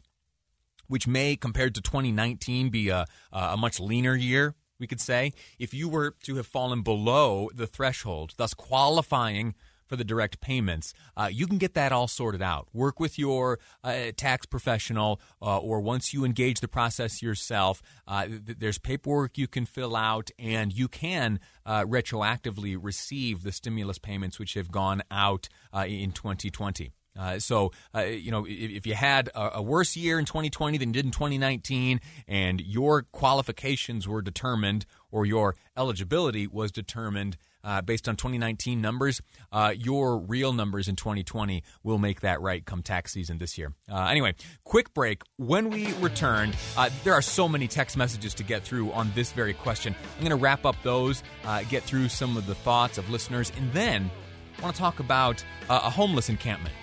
which 0.86 1.08
may 1.08 1.34
compared 1.34 1.74
to 1.74 1.80
2019 1.80 2.68
be 2.70 2.88
a 2.90 3.04
a 3.32 3.56
much 3.56 3.80
leaner 3.80 4.14
year 4.14 4.54
we 4.78 4.86
could 4.86 5.00
say, 5.00 5.32
if 5.58 5.72
you 5.72 5.88
were 5.88 6.14
to 6.24 6.36
have 6.36 6.46
fallen 6.46 6.82
below 6.82 7.50
the 7.54 7.66
threshold, 7.66 8.34
thus 8.36 8.54
qualifying 8.54 9.54
for 9.86 9.96
the 9.96 10.04
direct 10.04 10.40
payments, 10.40 10.92
uh, 11.16 11.28
you 11.32 11.46
can 11.46 11.58
get 11.58 11.74
that 11.74 11.92
all 11.92 12.08
sorted 12.08 12.42
out. 12.42 12.68
Work 12.72 12.98
with 12.98 13.18
your 13.18 13.58
uh, 13.84 14.10
tax 14.16 14.44
professional, 14.44 15.20
uh, 15.40 15.58
or 15.58 15.80
once 15.80 16.12
you 16.12 16.24
engage 16.24 16.60
the 16.60 16.68
process 16.68 17.22
yourself, 17.22 17.82
uh, 18.06 18.26
th- 18.26 18.58
there's 18.58 18.78
paperwork 18.78 19.38
you 19.38 19.46
can 19.46 19.64
fill 19.64 19.94
out, 19.94 20.30
and 20.38 20.72
you 20.72 20.88
can 20.88 21.38
uh, 21.64 21.84
retroactively 21.84 22.76
receive 22.80 23.42
the 23.44 23.52
stimulus 23.52 23.98
payments 23.98 24.38
which 24.38 24.54
have 24.54 24.70
gone 24.70 25.02
out 25.10 25.48
uh, 25.72 25.84
in 25.86 26.10
2020. 26.10 26.92
Uh, 27.18 27.38
so, 27.38 27.72
uh, 27.94 28.00
you 28.00 28.30
know, 28.30 28.44
if, 28.46 28.70
if 28.70 28.86
you 28.86 28.94
had 28.94 29.28
a, 29.34 29.58
a 29.58 29.62
worse 29.62 29.96
year 29.96 30.18
in 30.18 30.24
2020 30.24 30.78
than 30.78 30.90
you 30.90 30.92
did 30.92 31.04
in 31.04 31.10
2019, 31.10 32.00
and 32.28 32.60
your 32.60 33.02
qualifications 33.12 34.06
were 34.06 34.22
determined 34.22 34.86
or 35.10 35.24
your 35.24 35.54
eligibility 35.76 36.46
was 36.46 36.70
determined 36.70 37.36
uh, 37.64 37.80
based 37.80 38.08
on 38.08 38.16
2019 38.16 38.80
numbers. 38.80 39.20
Uh, 39.50 39.72
your 39.76 40.18
real 40.18 40.52
numbers 40.52 40.88
in 40.88 40.94
2020 40.94 41.62
will 41.82 41.98
make 41.98 42.20
that 42.20 42.40
right 42.40 42.64
come 42.64 42.82
tax 42.82 43.12
season 43.12 43.38
this 43.38 43.58
year. 43.58 43.72
Uh, 43.90 44.06
anyway, 44.06 44.34
quick 44.64 44.94
break. 44.94 45.22
When 45.36 45.70
we 45.70 45.92
return, 45.94 46.52
uh, 46.76 46.90
there 47.02 47.14
are 47.14 47.22
so 47.22 47.48
many 47.48 47.66
text 47.66 47.96
messages 47.96 48.34
to 48.34 48.44
get 48.44 48.62
through 48.62 48.92
on 48.92 49.10
this 49.14 49.32
very 49.32 49.54
question. 49.54 49.96
I'm 50.14 50.20
going 50.20 50.30
to 50.30 50.36
wrap 50.36 50.64
up 50.64 50.76
those, 50.82 51.22
get 51.68 51.82
through 51.82 52.08
some 52.08 52.36
of 52.36 52.46
the 52.46 52.54
thoughts 52.54 52.98
of 52.98 53.10
listeners, 53.10 53.50
and 53.56 53.72
then 53.72 54.10
I 54.58 54.62
want 54.62 54.74
to 54.74 54.80
talk 54.80 55.00
about 55.00 55.44
a 55.68 55.90
homeless 55.90 56.28
encampment 56.28 56.74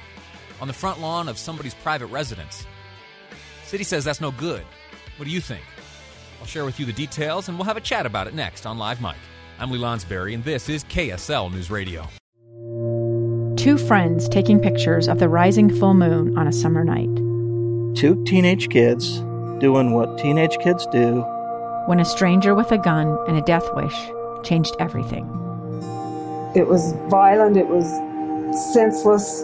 on 0.62 0.68
the 0.68 0.74
front 0.74 1.00
lawn 1.00 1.28
of 1.28 1.38
somebody's 1.38 1.74
private 1.74 2.08
residence. 2.08 2.66
City 3.66 3.84
says 3.84 4.04
that's 4.04 4.22
no 4.22 4.32
good. 4.32 4.64
What 5.18 5.26
do 5.26 5.32
you 5.32 5.42
think? 5.42 5.64
I'll 6.40 6.48
share 6.48 6.66
with 6.66 6.80
you 6.80 6.86
the 6.86 6.94
details 6.94 7.50
and 7.50 7.58
we'll 7.58 7.66
have 7.66 7.78
a 7.78 7.82
chat 7.82 8.06
about 8.06 8.28
it 8.28 8.34
next 8.34 8.66
on 8.66 8.78
Live 8.78 9.02
Mic. 9.02 9.16
I'm 9.60 9.72
Lee 9.72 9.80
Lonsberry, 9.80 10.34
and 10.34 10.44
this 10.44 10.68
is 10.68 10.84
KSL 10.86 11.52
News 11.52 11.70
Radio. 11.70 12.08
Two 13.56 13.78
friends 13.78 14.28
taking 14.28 14.60
pictures 14.60 15.08
of 15.08 15.20
the 15.20 15.30
rising 15.30 15.70
full 15.80 15.94
moon 15.94 16.38
on 16.38 16.48
a 16.48 16.52
summer 16.52 16.84
night. 16.84 17.16
Two 17.96 18.22
teenage 18.26 18.70
kids 18.70 19.20
doing 19.60 19.94
what 19.94 20.18
teenage 20.18 20.58
kids 20.58 20.86
do. 20.88 21.22
When 21.86 22.00
a 22.00 22.06
stranger 22.06 22.56
with 22.56 22.72
a 22.72 22.78
gun 22.78 23.18
and 23.28 23.38
a 23.38 23.42
death 23.42 23.68
wish 23.74 23.96
changed 24.44 24.76
everything. 24.80 25.24
It 26.56 26.68
was 26.68 26.94
violent, 27.10 27.56
it 27.56 27.68
was 27.68 27.86
senseless, 28.74 29.44